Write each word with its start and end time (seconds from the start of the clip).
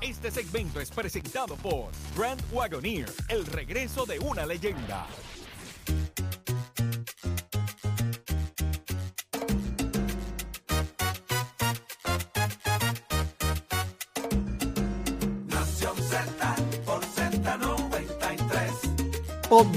Este 0.00 0.30
segmento 0.30 0.80
es 0.80 0.90
presentado 0.90 1.56
por 1.56 1.90
Grand 2.16 2.40
Wagoneer, 2.52 3.10
el 3.28 3.46
regreso 3.46 4.04
de 4.04 4.18
una 4.18 4.44
leyenda. 4.44 5.06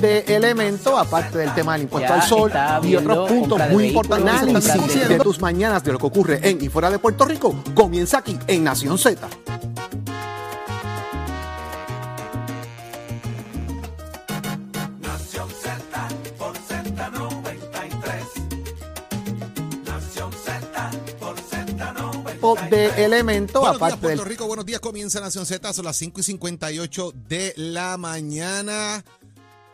de 0.02 0.20
elementos, 0.28 0.94
aparte 0.98 1.38
del 1.38 1.54
tema 1.54 1.74
del 1.74 1.84
impuesto 1.84 2.10
Ya 2.10 2.16
al 2.16 2.28
sol 2.28 2.52
y 2.84 2.96
otros 2.96 3.30
puntos 3.30 3.62
muy 3.70 3.88
importantes. 3.88 4.34
Análisis 4.42 5.08
de 5.08 5.20
tus 5.20 5.40
mañanas 5.40 5.84
de 5.84 5.94
lo 5.94 6.00
que 6.00 6.06
ocurre 6.06 6.40
en 6.50 6.62
y 6.62 6.70
fuera 6.70 6.90
de 6.90 7.00
Puerto 7.00 7.26
Rico 7.26 7.56
comienza 7.74 8.18
aquí 8.20 8.38
en 8.48 8.64
Nación 8.64 8.98
Z. 8.98 9.28
de 23.00 23.06
elementos, 23.06 23.62
Buenos 23.62 23.80
días, 23.80 23.92
del 23.92 24.00
Puerto 24.00 24.26
Rico. 24.26 24.48
Buenos 24.48 24.66
días. 24.66 24.80
Comienza 24.80 25.22
Nación 25.22 25.46
Z. 25.46 25.74
Son 25.74 25.86
las 25.86 25.96
5 25.96 26.20
y 26.20 26.24
58 26.24 27.14
de 27.28 27.54
la 27.56 27.98
mañana. 27.98 29.04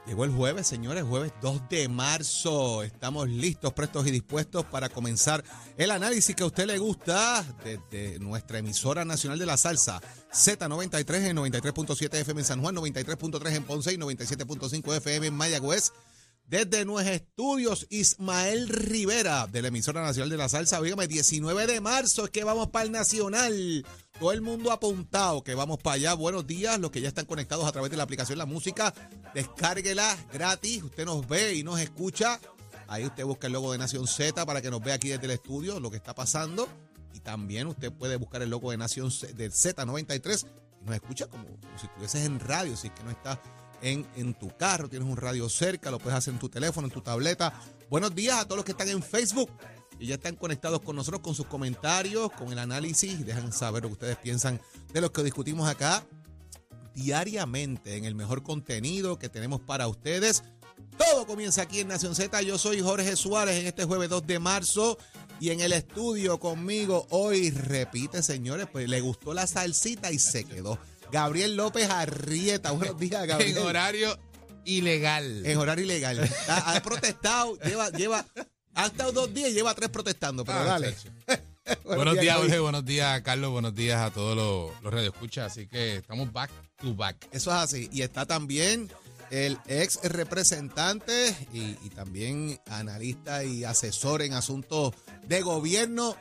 Llegó 0.06 0.24
el 0.24 0.32
jueves, 0.32 0.68
señores, 0.68 1.04
jueves 1.04 1.34
2 1.42 1.68
de 1.68 1.90
marzo. 1.90 2.84
Estamos 2.84 3.28
listos, 3.28 3.74
prestos 3.74 4.06
y 4.06 4.12
dispuestos 4.12 4.64
para 4.66 4.90
comenzar 4.90 5.44
el 5.78 5.90
análisis 5.90 6.36
que 6.36 6.44
a 6.44 6.46
usted 6.46 6.68
le 6.68 6.78
gusta 6.78 7.44
desde 7.64 8.20
nuestra 8.20 8.60
emisora 8.60 9.04
nacional 9.04 9.40
de 9.40 9.48
la 9.48 9.58
salsa, 9.58 10.00
Z93 10.32 11.30
en 11.30 11.38
93.7 11.38 12.14
FM 12.14 12.42
en 12.42 12.46
San 12.46 12.62
Juan, 12.62 12.76
93.3 12.76 13.56
en 13.56 13.64
Ponce 13.64 13.94
y 13.94 13.98
97.5 13.98 14.96
FM 14.98 15.28
en 15.28 15.34
Mayagüez. 15.34 15.92
Desde 16.48 16.86
nuestros 16.86 17.16
estudios, 17.16 17.88
Ismael 17.90 18.70
Rivera, 18.70 19.48
de 19.48 19.64
la 19.64 19.70
emisora 19.70 20.04
nacional 20.04 20.30
de 20.30 20.38
la 20.38 20.48
salsa. 20.48 20.80
Dígame, 20.80 21.08
19 21.08 21.66
de 21.66 21.82
marzo 21.82 22.26
es 22.26 22.30
que 22.30 22.44
vamos 22.44 22.70
para 22.70 22.86
el 22.86 22.92
Nacional. 22.92 23.84
Todo 24.20 24.32
el 24.32 24.42
mundo 24.42 24.72
apuntado 24.72 25.44
que 25.44 25.56
vamos 25.56 25.80
para 25.80 25.96
allá. 25.96 26.14
Buenos 26.14 26.46
días, 26.46 26.80
los 26.80 26.92
que 26.92 27.02
ya 27.02 27.08
están 27.08 27.26
conectados 27.26 27.66
a 27.66 27.72
través 27.72 27.90
de 27.90 27.98
la 27.98 28.04
aplicación 28.04 28.38
La 28.38 28.46
Música. 28.46 28.94
Descárguela 29.34 30.16
gratis. 30.32 30.84
Usted 30.84 31.06
nos 31.06 31.28
ve 31.28 31.56
y 31.56 31.64
nos 31.64 31.80
escucha. 31.80 32.40
Ahí 32.88 33.06
usted 33.06 33.26
busca 33.26 33.48
el 33.48 33.54
logo 33.54 33.72
de 33.72 33.80
Nación 33.80 34.06
Z 34.06 34.46
para 34.46 34.62
que 34.62 34.70
nos 34.70 34.84
vea 34.84 34.94
aquí 34.94 35.10
desde 35.10 35.26
el 35.26 35.32
estudio 35.32 35.80
lo 35.80 35.90
que 35.90 35.98
está 35.98 36.14
pasando. 36.14 36.70
Y 37.16 37.22
también 37.22 37.66
usted 37.66 37.92
puede 37.92 38.18
buscar 38.18 38.44
el 38.44 38.52
logo 38.52 38.70
de 38.70 38.78
Nación 38.78 39.10
Z, 39.10 39.34
de 39.34 39.50
Z93 39.50 40.46
y 40.80 40.86
nos 40.86 40.94
escucha 40.94 41.26
como, 41.26 41.46
como 41.46 41.80
si 41.80 41.88
estuvieses 41.88 42.24
en 42.24 42.40
radio, 42.40 42.78
si 42.78 42.88
es 42.88 42.94
que 42.94 43.04
no 43.04 43.10
está 43.10 43.42
en, 43.86 44.34
tu 44.34 44.50
carro, 44.58 44.90
tienes 44.90 45.08
un 45.08 45.16
radio 45.16 45.48
cerca, 45.48 45.92
lo 45.92 46.00
puedes 46.00 46.18
hacer 46.18 46.34
en 46.34 46.40
tu 46.40 46.50
teléfono, 46.50 46.88
en 46.88 46.94
tu 46.94 47.02
tableta. 47.02 47.54
Buenos 47.90 48.16
días 48.16 48.40
a 48.40 48.46
todos 48.46 48.58
los 48.58 48.66
que 48.66 48.72
están 48.72 48.90
en 48.90 49.04
Facebook 49.04 49.52
y 50.00 50.08
ya 50.08 50.16
están 50.16 50.36
conectados 50.36 50.82
con 50.82 50.96
nosotros 50.96 51.22
con 51.22 51.36
sus 51.36 51.46
comentarios, 51.46 52.32
con 52.32 52.52
el 52.52 52.58
análisis 52.60 53.24
dejan 53.26 53.54
saber 53.54 53.84
lo 53.84 53.90
que 53.90 53.94
ustedes 53.94 54.18
piensan 54.18 54.60
de 54.92 55.02
lo 55.02 55.12
que 55.12 55.24
discutimos 55.24 55.70
acá 55.70 56.04
diariamente 56.96 57.98
en 57.98 58.06
el 58.06 58.16
mejor 58.16 58.42
contenido 58.42 59.20
que 59.20 59.30
tenemos 59.30 59.62
para 59.62 59.88
ustedes. 59.88 60.44
Todo 60.98 61.28
comienza 61.28 61.62
aquí 61.62 61.82
en 61.82 61.90
Nación 61.90 62.16
Z. 62.16 62.42
Yo 62.42 62.58
soy 62.58 62.82
Jorge 62.82 63.16
Suárez 63.16 63.60
en 63.60 63.68
este 63.68 63.84
jueves 63.84 64.10
2 64.10 64.26
de 64.26 64.40
marzo. 64.40 64.98
Y 65.40 65.50
en 65.50 65.60
el 65.60 65.74
estudio 65.74 66.40
conmigo 66.40 67.06
hoy, 67.10 67.52
repite 67.52 68.24
señores, 68.24 68.68
pues 68.72 68.88
le 68.88 69.02
gustó 69.02 69.34
la 69.34 69.46
salsita 69.46 70.12
y 70.12 70.20
se 70.20 70.46
quedó. 70.46 70.80
Gabriel 71.16 71.56
López 71.56 71.90
Arrieta. 71.90 72.72
Buenos 72.72 73.00
días, 73.00 73.26
Gabriel. 73.26 73.58
En 73.58 73.64
horario 73.64 74.20
ilegal. 74.66 75.46
En 75.46 75.58
horario 75.58 75.86
ilegal. 75.86 76.30
Ha, 76.50 76.76
ha 76.76 76.84
protestado, 76.84 77.58
lleva, 77.60 77.90
lleva, 77.92 78.26
ha 78.74 78.88
estado 78.88 79.14
dos 79.14 79.34
días 79.34 79.52
y 79.52 79.54
lleva 79.54 79.74
tres 79.74 79.90
protestando, 79.90 80.44
pero 80.44 80.60
Ah, 80.60 80.64
dale. 80.66 80.94
Buenos 81.86 82.20
días. 82.20 82.36
Jorge. 82.36 82.60
Buenos 82.60 82.84
días, 82.84 83.22
Carlos. 83.22 83.50
Buenos 83.52 83.74
días 83.74 84.02
a 84.02 84.12
todos 84.12 84.36
los, 84.36 84.84
los 84.84 84.94
radioescuchas. 84.94 85.54
Así 85.54 85.68
que 85.68 85.96
estamos 85.96 86.34
back 86.34 86.52
to 86.82 86.94
back. 86.94 87.16
Eso 87.32 87.50
es 87.52 87.56
así. 87.58 87.90
Y 87.94 88.02
está 88.02 88.26
también 88.26 88.92
el 89.32 89.58
ex 89.68 90.02
representante 90.04 91.34
y, 91.54 91.78
y 91.82 91.92
también 91.96 92.60
analista 92.70 93.46
y 93.46 93.64
asesor 93.64 94.22
en 94.22 94.34
asuntos 94.34 94.94
de 95.28 95.42
gobierno, 95.42 96.18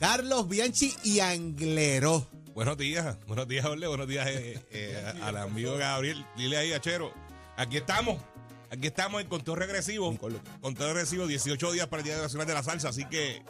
Carlos 0.00 0.48
Bianchi 0.48 0.94
y 1.04 1.20
Angleró. 1.20 2.26
Buenos 2.54 2.76
días, 2.76 3.16
buenos 3.26 3.48
días, 3.48 3.64
Jorge, 3.64 3.86
buenos 3.86 4.06
días 4.06 4.26
eh, 4.28 4.62
eh, 4.70 5.12
al 5.22 5.38
amigo 5.38 5.74
Gabriel. 5.76 6.26
Dile 6.36 6.58
ahí, 6.58 6.72
Achero. 6.74 7.10
Aquí 7.56 7.78
estamos, 7.78 8.20
aquí 8.70 8.88
estamos 8.88 9.22
en 9.22 9.28
conteo 9.28 9.54
regresivo. 9.54 10.14
Conteo 10.60 10.92
regresivo, 10.92 11.26
18 11.26 11.72
días 11.72 11.86
para 11.86 12.00
el 12.00 12.06
Día 12.06 12.18
Nacional 12.18 12.46
de 12.46 12.52
la 12.52 12.62
Salsa, 12.62 12.90
así 12.90 13.06
que 13.06 13.42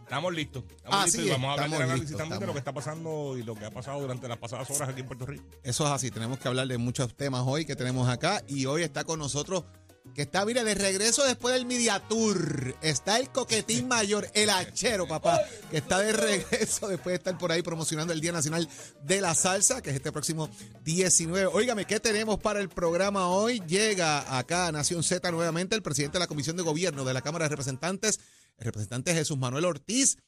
estamos 0.00 0.32
listos. 0.32 0.62
Estamos 0.76 1.04
Así 1.04 1.18
listos 1.18 1.26
y 1.26 1.30
vamos 1.30 1.48
a 1.48 1.52
hablar 1.52 1.70
del 1.70 1.82
análisis 1.82 2.10
listos, 2.10 2.18
también 2.18 2.40
de 2.40 2.46
lo 2.46 2.52
que 2.52 2.58
está 2.60 2.72
pasando 2.72 3.36
y 3.36 3.42
lo 3.42 3.56
que 3.56 3.64
ha 3.64 3.70
pasado 3.72 4.00
durante 4.00 4.28
las 4.28 4.38
pasadas 4.38 4.70
horas 4.70 4.88
aquí 4.88 5.00
en 5.00 5.06
Puerto 5.08 5.26
Rico. 5.26 5.44
Eso 5.64 5.84
es 5.86 5.90
así. 5.90 6.12
Tenemos 6.12 6.38
que 6.38 6.46
hablar 6.46 6.68
de 6.68 6.78
muchos 6.78 7.12
temas 7.16 7.42
hoy 7.44 7.64
que 7.64 7.74
tenemos 7.74 8.08
acá. 8.08 8.40
Y 8.46 8.66
hoy 8.66 8.82
está 8.84 9.02
con 9.02 9.18
nosotros, 9.18 9.64
que 10.12 10.22
está, 10.22 10.44
mire, 10.44 10.62
de 10.64 10.74
regreso 10.74 11.24
después 11.24 11.54
del 11.54 11.66
Media 11.66 11.98
Tour. 11.98 12.76
Está 12.82 13.18
el 13.18 13.30
coquetín 13.30 13.88
mayor, 13.88 14.28
el 14.34 14.50
hachero, 14.50 15.08
papá, 15.08 15.40
que 15.70 15.78
está 15.78 15.98
de 16.00 16.12
regreso 16.12 16.88
después 16.88 17.12
de 17.12 17.14
estar 17.14 17.38
por 17.38 17.50
ahí 17.50 17.62
promocionando 17.62 18.12
el 18.12 18.20
Día 18.20 18.32
Nacional 18.32 18.68
de 19.02 19.20
la 19.20 19.34
Salsa, 19.34 19.82
que 19.82 19.90
es 19.90 19.96
este 19.96 20.12
próximo 20.12 20.50
19. 20.84 21.46
Óigame, 21.46 21.86
¿qué 21.86 22.00
tenemos 22.00 22.38
para 22.38 22.60
el 22.60 22.68
programa 22.68 23.28
hoy? 23.28 23.60
Llega 23.66 24.38
acá 24.38 24.66
a 24.68 24.72
Nación 24.72 25.02
Z 25.02 25.30
nuevamente 25.30 25.74
el 25.74 25.82
presidente 25.82 26.18
de 26.18 26.20
la 26.20 26.28
Comisión 26.28 26.56
de 26.56 26.62
Gobierno 26.62 27.04
de 27.04 27.14
la 27.14 27.22
Cámara 27.22 27.46
de 27.46 27.50
Representantes, 27.50 28.20
el 28.58 28.66
representante 28.66 29.14
Jesús 29.14 29.38
Manuel 29.38 29.64
Ortiz. 29.64 30.18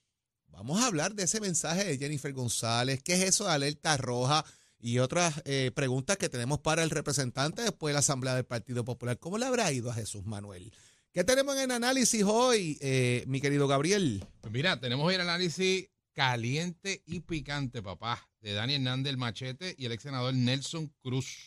Vamos 0.48 0.80
a 0.80 0.86
hablar 0.86 1.14
de 1.14 1.24
ese 1.24 1.40
mensaje 1.40 1.84
de 1.84 1.98
Jennifer 1.98 2.32
González. 2.32 3.02
¿Qué 3.02 3.14
es 3.14 3.22
eso 3.22 3.44
de 3.44 3.52
alerta 3.52 3.96
roja? 3.98 4.44
Y 4.78 4.98
otras 4.98 5.42
eh, 5.44 5.70
preguntas 5.74 6.16
que 6.16 6.28
tenemos 6.28 6.60
para 6.60 6.82
el 6.82 6.90
representante 6.90 7.62
después 7.62 7.90
de 7.90 7.94
la 7.94 8.00
Asamblea 8.00 8.34
del 8.34 8.44
Partido 8.44 8.84
Popular. 8.84 9.18
¿Cómo 9.18 9.38
le 9.38 9.46
habrá 9.46 9.72
ido 9.72 9.90
a 9.90 9.94
Jesús 9.94 10.24
Manuel? 10.26 10.72
¿Qué 11.12 11.24
tenemos 11.24 11.56
en 11.56 11.62
el 11.62 11.70
análisis 11.70 12.22
hoy, 12.24 12.76
eh, 12.82 13.24
mi 13.26 13.40
querido 13.40 13.66
Gabriel? 13.66 14.24
Pues 14.42 14.52
mira, 14.52 14.78
tenemos 14.78 15.10
el 15.12 15.22
análisis 15.22 15.88
caliente 16.12 17.02
y 17.06 17.20
picante, 17.20 17.82
papá, 17.82 18.28
de 18.40 18.52
Dani 18.52 18.74
Hernández 18.74 19.10
el 19.10 19.16
Machete 19.16 19.74
y 19.78 19.86
el 19.86 19.92
ex 19.92 20.02
senador 20.02 20.34
Nelson 20.34 20.92
Cruz. 21.02 21.38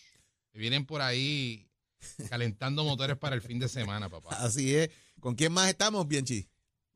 Que 0.52 0.60
vienen 0.60 0.86
por 0.86 1.02
ahí 1.02 1.70
calentando 2.30 2.84
motores 2.84 3.18
para 3.18 3.36
el 3.36 3.42
fin 3.42 3.60
de 3.60 3.68
semana, 3.68 4.10
papá. 4.10 4.30
Así 4.44 4.76
es. 4.76 4.90
¿Con 5.20 5.36
quién 5.36 5.52
más 5.52 5.70
estamos, 5.70 6.08
Bianchi? 6.08 6.48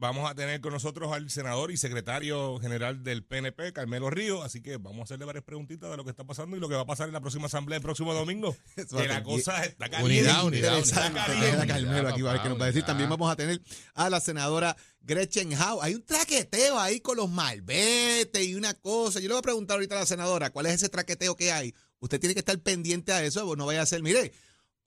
Vamos 0.04 0.30
a 0.30 0.36
tener 0.36 0.60
con 0.60 0.74
nosotros 0.74 1.14
al 1.14 1.30
senador 1.30 1.72
y 1.72 1.78
secretario 1.78 2.60
general 2.60 3.06
del 3.06 3.24
PNP, 3.24 3.72
Carmelo 3.72 4.10
Río, 4.10 4.44
así 4.44 4.62
que 4.62 4.76
vamos 4.76 5.00
a 5.00 5.04
hacerle 5.06 5.24
varias 5.24 5.46
preguntitas 5.46 5.90
de 5.90 5.96
lo 5.96 6.04
que 6.04 6.10
está 6.10 6.26
pasando 6.26 6.58
y 6.58 6.60
lo 6.60 6.68
que 6.68 6.76
va 6.76 6.82
a 6.82 6.86
pasar 6.86 7.08
en 7.08 7.14
la 7.14 7.22
próxima 7.22 7.46
asamblea 7.46 7.78
el 7.78 7.82
próximo 7.82 8.14
domingo. 8.14 8.54
Que 8.76 9.08
la 9.08 9.24
cosa 9.24 9.64
está 9.64 9.86
Unidad, 10.02 10.02
caliente. 10.02 10.28
unidad, 10.28 10.46
unidad. 10.46 10.84
Tener 10.84 11.18
a 11.18 11.32
Unidad, 11.32 11.68
Carmelo 11.70 12.10
aquí, 12.10 12.20
a 12.28 12.34
ver 12.34 12.42
qué 12.42 12.50
nos 12.50 12.60
va 12.60 12.64
a 12.64 12.68
decir. 12.68 12.82
papá, 12.82 12.88
También 12.92 13.10
vamos 13.12 13.32
a 13.32 13.38
tener 13.38 13.62
a 13.94 14.10
la 14.10 14.20
senadora 14.20 14.76
Gretchen 15.00 15.54
Howe. 15.54 15.80
Hay 15.82 15.96
un 15.96 16.04
traqueteo 16.04 16.78
ahí 16.78 17.00
con 17.00 17.16
los 17.16 17.30
malbetes 17.30 18.46
y 18.46 18.56
una 18.56 18.74
cosa. 18.74 19.22
Yo 19.22 19.30
le 19.30 19.36
voy 19.36 19.40
a 19.40 19.44
preguntar 19.44 19.76
ahorita 19.76 19.96
a 19.96 20.00
la 20.00 20.06
senadora 20.06 20.50
cuál 20.50 20.66
es 20.66 20.74
ese 20.74 20.90
traqueteo 20.90 21.38
que 21.38 21.54
hay. 21.54 21.74
Usted 22.00 22.20
tiene 22.20 22.34
que 22.34 22.40
estar 22.40 22.60
pendiente 22.60 23.14
a 23.14 23.24
eso, 23.24 23.56
no 23.56 23.66
vaya 23.66 23.82
a 23.82 23.86
ser, 23.86 24.04
mire, 24.04 24.34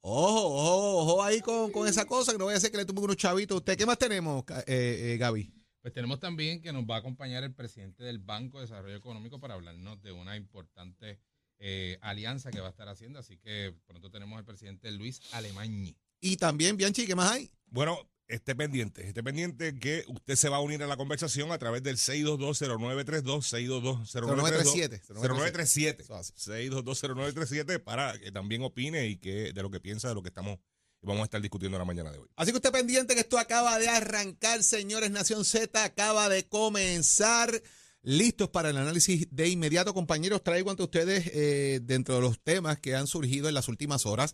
ojo, 0.00 0.46
ojo, 0.46 0.96
ojo 0.98 1.22
ahí 1.22 1.40
con, 1.40 1.70
con 1.72 1.88
esa 1.88 2.04
cosa, 2.04 2.32
que 2.32 2.38
no 2.38 2.46
vaya 2.46 2.58
a 2.58 2.60
ser 2.60 2.70
que 2.70 2.76
le 2.78 2.84
tumbe 2.84 3.02
unos 3.02 3.16
chavitos. 3.16 3.56
a 3.56 3.58
¿Usted 3.58 3.76
qué 3.76 3.86
más 3.86 3.98
tenemos, 3.98 4.44
eh, 4.66 5.12
eh, 5.12 5.16
Gaby? 5.18 5.52
Pues 5.82 5.94
tenemos 5.94 6.18
también 6.18 6.60
que 6.60 6.72
nos 6.72 6.84
va 6.84 6.96
a 6.96 6.98
acompañar 6.98 7.44
el 7.44 7.54
presidente 7.54 8.02
del 8.02 8.18
Banco 8.18 8.58
de 8.58 8.64
Desarrollo 8.66 8.96
Económico 8.96 9.38
para 9.38 9.54
hablarnos 9.54 10.02
de 10.02 10.12
una 10.12 10.36
importante 10.36 11.20
eh, 11.58 11.98
alianza 12.00 12.50
que 12.50 12.60
va 12.60 12.66
a 12.66 12.70
estar 12.70 12.88
haciendo. 12.88 13.18
Así 13.18 13.38
que 13.38 13.74
pronto 13.86 14.10
tenemos 14.10 14.36
al 14.38 14.44
presidente 14.44 14.90
Luis 14.90 15.20
Alemañi. 15.32 15.96
Y 16.20 16.38
también, 16.38 16.76
Bianchi, 16.76 17.06
¿qué 17.06 17.14
más 17.14 17.30
hay? 17.30 17.50
Bueno, 17.66 17.98
esté 18.28 18.54
pendiente, 18.54 19.06
esté 19.06 19.22
pendiente 19.22 19.78
que 19.78 20.04
usted 20.08 20.36
se 20.36 20.48
va 20.48 20.56
a 20.56 20.60
unir 20.60 20.82
a 20.82 20.86
la 20.86 20.96
conversación 20.96 21.52
a 21.52 21.58
través 21.58 21.82
del 21.82 21.96
6220932, 21.96 23.42
6220937, 24.04 25.02
0937, 25.08 26.02
Eso 26.02 26.14
hace. 26.14 26.32
6220937 26.34 27.82
para 27.82 28.18
que 28.18 28.32
también 28.32 28.62
opine 28.62 29.06
y 29.06 29.16
que 29.16 29.52
de 29.52 29.62
lo 29.62 29.70
que 29.70 29.80
piensa 29.80 30.08
de 30.08 30.14
lo 30.14 30.22
que 30.22 30.28
estamos 30.28 30.58
vamos 31.02 31.22
a 31.22 31.24
estar 31.24 31.40
discutiendo 31.40 31.78
la 31.78 31.84
mañana 31.84 32.10
de 32.10 32.18
hoy. 32.18 32.28
Así 32.36 32.50
que 32.50 32.56
usted 32.56 32.72
pendiente 32.72 33.14
que 33.14 33.20
esto 33.20 33.38
acaba 33.38 33.78
de 33.78 33.88
arrancar, 33.88 34.62
señores. 34.62 35.10
Nación 35.10 35.44
Z 35.44 35.82
acaba 35.82 36.28
de 36.28 36.46
comenzar. 36.48 37.62
Listos 38.02 38.50
para 38.50 38.70
el 38.70 38.76
análisis 38.76 39.26
de 39.32 39.48
inmediato, 39.48 39.92
compañeros. 39.92 40.44
Traigo 40.44 40.70
ante 40.70 40.84
ustedes, 40.84 41.28
eh, 41.32 41.80
dentro 41.82 42.14
de 42.14 42.20
los 42.20 42.40
temas 42.40 42.78
que 42.78 42.94
han 42.94 43.08
surgido 43.08 43.48
en 43.48 43.54
las 43.54 43.66
últimas 43.66 44.06
horas, 44.06 44.32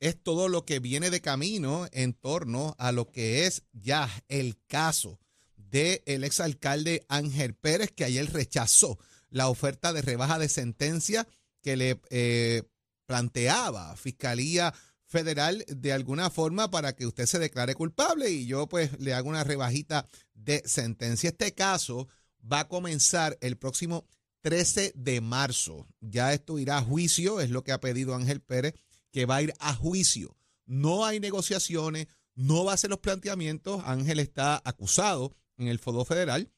es 0.00 0.20
todo 0.20 0.48
lo 0.48 0.64
que 0.64 0.80
viene 0.80 1.10
de 1.10 1.20
camino 1.20 1.86
en 1.92 2.14
torno 2.14 2.74
a 2.78 2.90
lo 2.90 3.06
que 3.06 3.46
es 3.46 3.62
ya 3.72 4.10
el 4.28 4.58
caso 4.66 5.20
del 5.56 6.24
exalcalde 6.24 7.04
Ángel 7.08 7.54
Pérez, 7.54 7.92
que 7.92 8.04
ayer 8.04 8.32
rechazó 8.32 8.98
la 9.28 9.48
oferta 9.48 9.92
de 9.92 10.02
rebaja 10.02 10.38
de 10.38 10.48
sentencia 10.48 11.28
que 11.62 11.76
le 11.76 12.00
eh, 12.10 12.62
planteaba 13.06 13.94
Fiscalía 13.96 14.74
Federal 15.04 15.64
de 15.68 15.92
alguna 15.92 16.30
forma 16.30 16.70
para 16.70 16.94
que 16.94 17.06
usted 17.06 17.26
se 17.26 17.38
declare 17.38 17.74
culpable 17.74 18.30
y 18.30 18.46
yo 18.46 18.68
pues 18.68 18.98
le 19.00 19.12
hago 19.12 19.28
una 19.28 19.44
rebajita 19.44 20.06
de 20.34 20.62
sentencia. 20.64 21.30
Este 21.30 21.52
caso 21.52 22.08
va 22.40 22.60
a 22.60 22.68
comenzar 22.68 23.36
el 23.40 23.56
próximo 23.56 24.06
13 24.42 24.92
de 24.94 25.20
marzo. 25.20 25.86
Ya 26.00 26.32
esto 26.32 26.58
irá 26.58 26.78
a 26.78 26.82
juicio, 26.82 27.40
es 27.40 27.50
lo 27.50 27.64
que 27.64 27.72
ha 27.72 27.80
pedido 27.80 28.14
Ángel 28.14 28.40
Pérez, 28.40 28.74
que 29.12 29.26
va 29.26 29.36
a 29.36 29.42
ir 29.42 29.54
a 29.58 29.74
juicio. 29.74 30.36
No 30.66 31.04
hay 31.04 31.20
negociaciones, 31.20 32.06
no 32.34 32.64
va 32.64 32.72
a 32.72 32.74
hacer 32.74 32.90
los 32.90 33.00
planteamientos. 33.00 33.82
Ángel 33.84 34.18
está 34.20 34.60
acusado 34.64 35.34
en 35.58 35.68
el 35.68 35.78
Fondo 35.78 36.04
Federal 36.04 36.50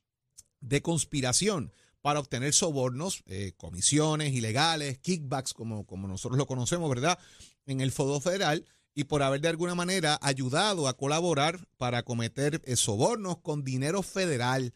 de 0.60 0.82
conspiración 0.82 1.72
para 2.00 2.20
obtener 2.20 2.52
sobornos, 2.52 3.22
eh, 3.26 3.52
comisiones 3.56 4.32
ilegales, 4.32 4.98
kickbacks, 4.98 5.54
como, 5.54 5.86
como 5.86 6.08
nosotros 6.08 6.38
lo 6.38 6.46
conocemos, 6.46 6.88
¿verdad? 6.88 7.18
En 7.66 7.80
el 7.80 7.92
Fondo 7.92 8.20
Federal 8.20 8.64
y 8.94 9.04
por 9.04 9.22
haber 9.22 9.40
de 9.40 9.48
alguna 9.48 9.74
manera 9.74 10.18
ayudado 10.20 10.88
a 10.88 10.96
colaborar 10.96 11.66
para 11.78 12.02
cometer 12.02 12.60
eh, 12.64 12.76
sobornos 12.76 13.38
con 13.38 13.64
dinero 13.64 14.02
federal. 14.02 14.74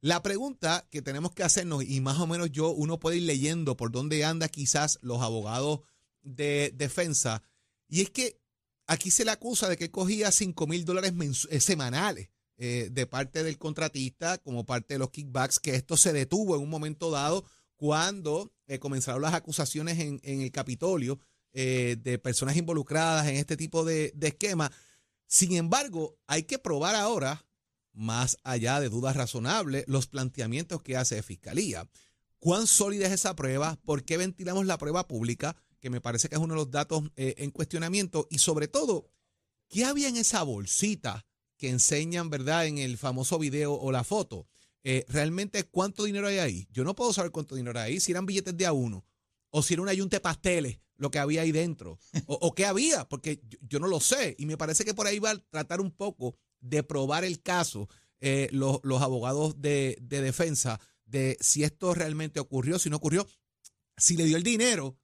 La 0.00 0.22
pregunta 0.22 0.86
que 0.90 1.02
tenemos 1.02 1.32
que 1.32 1.42
hacernos, 1.42 1.84
y 1.84 2.00
más 2.00 2.18
o 2.20 2.26
menos 2.26 2.50
yo, 2.50 2.70
uno 2.70 2.98
puede 2.98 3.16
ir 3.16 3.24
leyendo 3.24 3.76
por 3.76 3.90
dónde 3.90 4.24
anda 4.24 4.48
quizás 4.48 4.98
los 5.02 5.20
abogados 5.20 5.80
de 6.28 6.72
defensa, 6.74 7.42
y 7.88 8.02
es 8.02 8.10
que 8.10 8.40
aquí 8.86 9.10
se 9.10 9.24
le 9.24 9.30
acusa 9.30 9.68
de 9.68 9.76
que 9.76 9.90
cogía 9.90 10.30
5 10.30 10.66
mil 10.66 10.84
dólares 10.84 11.12
eh, 11.50 11.60
semanales 11.60 12.30
eh, 12.56 12.88
de 12.90 13.06
parte 13.06 13.42
del 13.42 13.58
contratista 13.58 14.38
como 14.38 14.66
parte 14.66 14.94
de 14.94 14.98
los 14.98 15.10
kickbacks, 15.10 15.58
que 15.58 15.74
esto 15.74 15.96
se 15.96 16.12
detuvo 16.12 16.56
en 16.56 16.62
un 16.62 16.70
momento 16.70 17.10
dado 17.10 17.44
cuando 17.76 18.52
eh, 18.66 18.78
comenzaron 18.78 19.22
las 19.22 19.34
acusaciones 19.34 19.98
en, 19.98 20.20
el 20.22 20.50
Capitolio 20.50 21.18
de 21.52 22.20
personas 22.22 22.56
involucradas 22.56 23.26
en 23.26 23.34
este 23.34 23.56
tipo 23.56 23.84
de, 23.84 24.12
de 24.14 24.28
esquema. 24.28 24.70
Sin 25.26 25.56
embargo, 25.56 26.16
hay 26.28 26.44
que 26.44 26.58
probar 26.58 26.94
ahora, 26.94 27.44
más 27.92 28.36
allá 28.44 28.78
de 28.78 28.88
dudas 28.88 29.16
razonables, 29.16 29.84
los 29.88 30.06
planteamientos 30.06 30.82
que 30.82 30.96
hace 30.96 31.20
Fiscalía. 31.20 31.88
¿Cuán 32.38 32.68
sólida 32.68 33.06
es 33.06 33.12
esa 33.12 33.34
prueba? 33.34 33.76
¿Por 33.84 34.04
qué 34.04 34.16
ventilamos 34.16 34.66
la 34.66 34.78
prueba 34.78 35.08
pública? 35.08 35.56
Que 35.80 35.90
me 35.90 36.00
parece 36.00 36.28
que 36.28 36.34
es 36.34 36.40
uno 36.40 36.54
de 36.54 36.60
los 36.60 36.70
datos 36.70 37.04
eh, 37.16 37.34
en 37.38 37.50
cuestionamiento, 37.50 38.26
y 38.30 38.38
sobre 38.38 38.68
todo, 38.68 39.10
¿qué 39.68 39.84
había 39.84 40.08
en 40.08 40.16
esa 40.16 40.42
bolsita 40.42 41.26
que 41.56 41.70
enseñan, 41.70 42.30
verdad, 42.30 42.66
en 42.66 42.78
el 42.78 42.98
famoso 42.98 43.38
video 43.38 43.74
o 43.74 43.92
la 43.92 44.04
foto? 44.04 44.48
Eh, 44.84 45.04
realmente, 45.08 45.64
¿cuánto 45.64 46.04
dinero 46.04 46.28
hay 46.28 46.38
ahí? 46.38 46.68
Yo 46.70 46.84
no 46.84 46.94
puedo 46.94 47.12
saber 47.12 47.30
cuánto 47.30 47.54
dinero 47.54 47.78
hay 47.78 47.92
ahí, 47.92 48.00
si 48.00 48.12
eran 48.12 48.26
billetes 48.26 48.56
de 48.56 48.66
a 48.66 48.72
uno, 48.72 49.04
o 49.50 49.62
si 49.62 49.74
era 49.74 49.82
un 49.82 49.88
ayunte 49.88 50.16
de 50.16 50.20
pasteles, 50.20 50.78
lo 50.96 51.10
que 51.10 51.18
había 51.18 51.42
ahí 51.42 51.52
dentro, 51.52 51.98
o, 52.26 52.54
qué 52.54 52.64
había, 52.66 53.08
porque 53.08 53.40
yo, 53.60 53.78
no 53.78 53.86
lo 53.86 54.00
sé, 54.00 54.34
y 54.38 54.46
me 54.46 54.56
parece 54.56 54.84
que 54.84 54.94
por 54.94 55.06
ahí 55.06 55.18
va 55.18 55.30
a 55.30 55.38
tratar 55.38 55.80
un 55.80 55.90
poco 55.90 56.36
de 56.60 56.82
probar 56.82 57.24
el 57.24 57.40
caso 57.40 57.88
eh, 58.20 58.48
los, 58.50 58.80
abogados 59.00 59.60
de, 59.60 59.96
de 60.00 60.20
defensa 60.20 60.80
de 61.06 61.36
si 61.40 61.62
esto 61.62 61.94
realmente 61.94 62.40
ocurrió, 62.40 62.78
si 62.78 62.90
no 62.90 62.96
ocurrió, 62.96 63.26
si 63.96 64.16
le 64.16 64.24
dio 64.24 64.36
el 64.36 64.42
dinero 64.42 64.96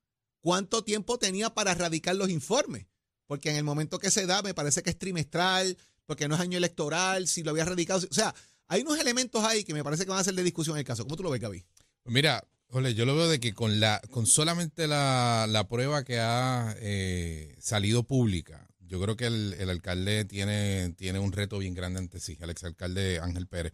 cuánto 0.44 0.84
tiempo 0.84 1.18
tenía 1.18 1.54
para 1.54 1.72
erradicar 1.72 2.14
los 2.16 2.28
informes. 2.28 2.84
Porque 3.26 3.48
en 3.48 3.56
el 3.56 3.64
momento 3.64 3.98
que 3.98 4.10
se 4.10 4.26
da, 4.26 4.42
me 4.42 4.52
parece 4.52 4.82
que 4.82 4.90
es 4.90 4.98
trimestral, 4.98 5.78
porque 6.04 6.28
no 6.28 6.34
es 6.34 6.40
año 6.42 6.58
electoral, 6.58 7.26
si 7.26 7.42
lo 7.42 7.52
había 7.52 7.62
erradicado. 7.62 8.06
O 8.10 8.14
sea, 8.14 8.34
hay 8.68 8.82
unos 8.82 8.98
elementos 8.98 9.42
ahí 9.42 9.64
que 9.64 9.72
me 9.72 9.82
parece 9.82 10.04
que 10.04 10.10
van 10.10 10.20
a 10.20 10.24
ser 10.24 10.34
de 10.34 10.42
discusión 10.42 10.76
en 10.76 10.80
el 10.80 10.84
caso. 10.84 11.04
¿Cómo 11.04 11.16
tú 11.16 11.22
lo 11.22 11.30
ves, 11.30 11.40
Gaby? 11.40 11.64
Mira, 12.04 12.46
Ole, 12.68 12.92
yo 12.92 13.06
lo 13.06 13.16
veo 13.16 13.26
de 13.26 13.40
que 13.40 13.54
con 13.54 13.80
la 13.80 14.02
con 14.10 14.26
solamente 14.26 14.86
la, 14.86 15.66
prueba 15.70 16.04
que 16.04 16.20
ha 16.20 16.76
eh, 16.78 17.56
salido 17.58 18.02
pública, 18.02 18.68
yo 18.80 19.00
creo 19.00 19.16
que 19.16 19.24
el, 19.26 19.54
el, 19.54 19.70
alcalde 19.70 20.26
tiene, 20.26 20.90
tiene 20.90 21.20
un 21.20 21.32
reto 21.32 21.58
bien 21.58 21.72
grande 21.72 22.00
ante 22.00 22.20
sí, 22.20 22.36
el 22.38 22.50
exalcalde 22.50 23.18
Ángel 23.18 23.46
Pérez. 23.46 23.72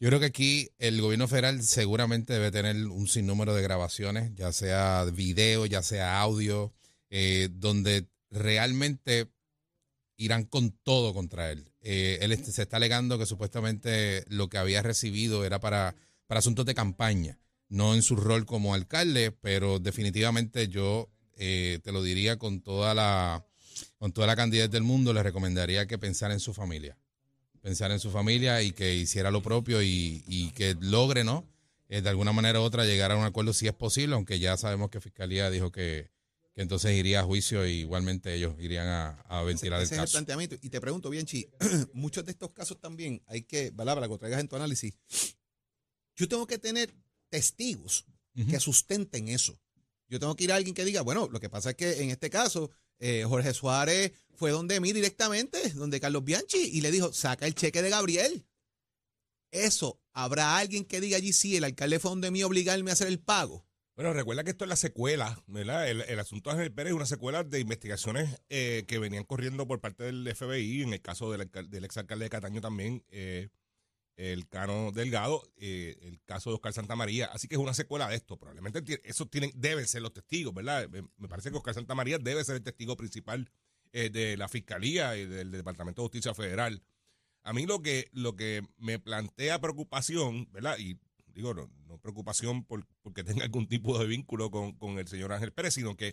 Yo 0.00 0.08
creo 0.08 0.18
que 0.18 0.26
aquí 0.26 0.70
el 0.78 0.98
gobierno 1.02 1.28
federal 1.28 1.62
seguramente 1.62 2.32
debe 2.32 2.50
tener 2.50 2.74
un 2.86 3.06
sinnúmero 3.06 3.54
de 3.54 3.60
grabaciones, 3.60 4.34
ya 4.34 4.50
sea 4.50 5.04
video, 5.04 5.66
ya 5.66 5.82
sea 5.82 6.22
audio, 6.22 6.72
eh, 7.10 7.50
donde 7.52 8.08
realmente 8.30 9.30
irán 10.16 10.44
con 10.44 10.70
todo 10.70 11.12
contra 11.12 11.50
él. 11.50 11.70
Eh, 11.82 12.18
él 12.22 12.34
se 12.42 12.62
está 12.62 12.78
alegando 12.78 13.18
que 13.18 13.26
supuestamente 13.26 14.24
lo 14.28 14.48
que 14.48 14.56
había 14.56 14.80
recibido 14.82 15.44
era 15.44 15.60
para, 15.60 15.94
para 16.26 16.38
asuntos 16.38 16.64
de 16.64 16.74
campaña, 16.74 17.38
no 17.68 17.94
en 17.94 18.00
su 18.00 18.16
rol 18.16 18.46
como 18.46 18.72
alcalde, 18.72 19.32
pero 19.32 19.80
definitivamente 19.80 20.68
yo 20.68 21.10
eh, 21.36 21.78
te 21.84 21.92
lo 21.92 22.02
diría 22.02 22.38
con 22.38 22.62
toda 22.62 22.94
la 22.94 23.44
con 23.98 24.12
toda 24.12 24.26
la 24.26 24.36
candidez 24.36 24.70
del 24.70 24.82
mundo, 24.82 25.12
le 25.12 25.22
recomendaría 25.22 25.86
que 25.86 25.98
pensara 25.98 26.32
en 26.32 26.40
su 26.40 26.54
familia 26.54 26.96
pensar 27.60 27.90
en 27.90 28.00
su 28.00 28.10
familia 28.10 28.62
y 28.62 28.72
que 28.72 28.94
hiciera 28.94 29.30
lo 29.30 29.42
propio 29.42 29.82
y, 29.82 30.52
que 30.54 30.76
logre, 30.80 31.24
¿no? 31.24 31.46
Eh, 31.88 32.02
de 32.02 32.08
alguna 32.08 32.32
manera 32.32 32.60
u 32.60 32.62
otra 32.62 32.84
llegar 32.84 33.10
a 33.10 33.16
un 33.16 33.24
acuerdo 33.24 33.52
si 33.52 33.66
es 33.66 33.74
posible, 33.74 34.14
aunque 34.14 34.38
ya 34.38 34.56
sabemos 34.56 34.90
que 34.90 35.00
Fiscalía 35.00 35.50
dijo 35.50 35.72
que, 35.72 36.10
entonces 36.54 36.92
iría 36.96 37.20
a 37.20 37.24
juicio 37.24 37.66
y 37.66 37.80
igualmente 37.80 38.34
ellos 38.34 38.54
irían 38.58 38.86
a, 38.86 39.42
ventilar 39.42 39.80
el 39.80 39.88
caso. 39.88 40.02
el 40.02 40.10
planteamiento. 40.10 40.56
Y 40.60 40.68
te 40.68 40.80
pregunto, 40.80 41.10
bien, 41.10 41.26
Chi, 41.26 41.48
muchos 41.92 42.24
de 42.24 42.32
estos 42.32 42.50
casos 42.50 42.80
también 42.80 43.22
hay 43.26 43.42
que, 43.42 43.70
¿verdad? 43.70 43.94
Para 43.94 44.06
que 44.06 44.12
lo 44.12 44.18
traigas 44.18 44.40
en 44.40 44.48
tu 44.48 44.56
análisis, 44.56 44.94
yo 46.16 46.28
tengo 46.28 46.46
que 46.46 46.58
tener 46.58 46.94
testigos 47.28 48.06
que 48.34 48.60
sustenten 48.60 49.28
eso. 49.28 49.58
Yo 50.08 50.18
tengo 50.18 50.34
que 50.34 50.44
ir 50.44 50.52
a 50.52 50.56
alguien 50.56 50.74
que 50.74 50.84
diga, 50.84 51.02
bueno, 51.02 51.28
lo 51.30 51.40
que 51.40 51.50
pasa 51.50 51.70
es 51.70 51.76
que 51.76 52.02
en 52.02 52.10
este 52.10 52.30
caso 52.30 52.70
eh, 53.00 53.24
Jorge 53.26 53.52
Suárez 53.52 54.12
fue 54.36 54.52
donde 54.52 54.80
mí 54.80 54.92
directamente, 54.92 55.70
donde 55.70 56.00
Carlos 56.00 56.24
Bianchi, 56.24 56.58
y 56.58 56.80
le 56.80 56.90
dijo, 56.90 57.12
saca 57.12 57.46
el 57.46 57.54
cheque 57.54 57.82
de 57.82 57.90
Gabriel. 57.90 58.46
Eso, 59.50 60.00
¿habrá 60.12 60.56
alguien 60.56 60.84
que 60.84 61.00
diga 61.00 61.16
allí 61.16 61.32
sí, 61.32 61.56
el 61.56 61.64
alcalde 61.64 61.98
fue 61.98 62.10
donde 62.10 62.30
mí 62.30 62.42
obligarme 62.42 62.90
a 62.90 62.94
hacer 62.94 63.08
el 63.08 63.18
pago? 63.18 63.66
Bueno, 63.96 64.14
recuerda 64.14 64.44
que 64.44 64.50
esto 64.50 64.64
es 64.64 64.68
la 64.70 64.76
secuela, 64.76 65.42
¿verdad? 65.46 65.90
El, 65.90 66.18
asunto 66.18 66.48
de 66.48 66.56
Ángel 66.56 66.72
Pérez 66.72 66.92
es 66.92 66.96
una 66.96 67.04
secuela 67.04 67.44
de 67.44 67.60
investigaciones 67.60 68.40
eh, 68.48 68.84
que 68.88 68.98
venían 68.98 69.24
corriendo 69.24 69.66
por 69.66 69.80
parte 69.80 70.04
del 70.04 70.34
FBI, 70.34 70.82
en 70.82 70.94
el 70.94 71.02
caso 71.02 71.30
del, 71.30 71.50
del 71.68 71.84
exalcalde 71.84 72.24
de 72.24 72.30
Cataño 72.30 72.62
también, 72.62 73.04
eh, 73.10 73.50
el 74.20 74.46
Cano 74.48 74.92
Delgado, 74.92 75.42
eh, 75.56 75.96
el 76.02 76.20
caso 76.26 76.50
de 76.50 76.56
Oscar 76.56 76.74
Santa 76.74 76.94
María. 76.94 77.26
Así 77.32 77.48
que 77.48 77.54
es 77.54 77.60
una 77.60 77.72
secuela 77.72 78.06
de 78.06 78.16
esto. 78.16 78.36
Probablemente 78.36 79.00
eso 79.04 79.26
tienen, 79.26 79.50
deben 79.54 79.86
ser 79.86 80.02
los 80.02 80.12
testigos, 80.12 80.52
¿verdad? 80.52 80.88
Me 81.16 81.28
parece 81.28 81.50
que 81.50 81.56
Oscar 81.56 81.72
Santa 81.72 81.94
María 81.94 82.18
debe 82.18 82.44
ser 82.44 82.56
el 82.56 82.62
testigo 82.62 82.98
principal 82.98 83.50
eh, 83.92 84.10
de 84.10 84.36
la 84.36 84.48
Fiscalía 84.48 85.16
y 85.16 85.24
del 85.24 85.50
Departamento 85.50 86.02
de 86.02 86.08
Justicia 86.08 86.34
Federal. 86.34 86.82
A 87.44 87.54
mí 87.54 87.64
lo 87.64 87.80
que, 87.80 88.10
lo 88.12 88.36
que 88.36 88.62
me 88.76 88.98
plantea 88.98 89.58
preocupación, 89.58 90.48
¿verdad? 90.52 90.76
Y 90.78 90.98
digo, 91.32 91.54
no, 91.54 91.70
preocupación 92.02 92.64
por, 92.64 92.86
porque 93.00 93.24
tenga 93.24 93.44
algún 93.44 93.68
tipo 93.68 93.98
de 93.98 94.06
vínculo 94.06 94.50
con, 94.50 94.72
con, 94.72 94.98
el 94.98 95.08
señor 95.08 95.32
Ángel 95.32 95.52
Pérez, 95.52 95.74
sino 95.74 95.96
que 95.96 96.12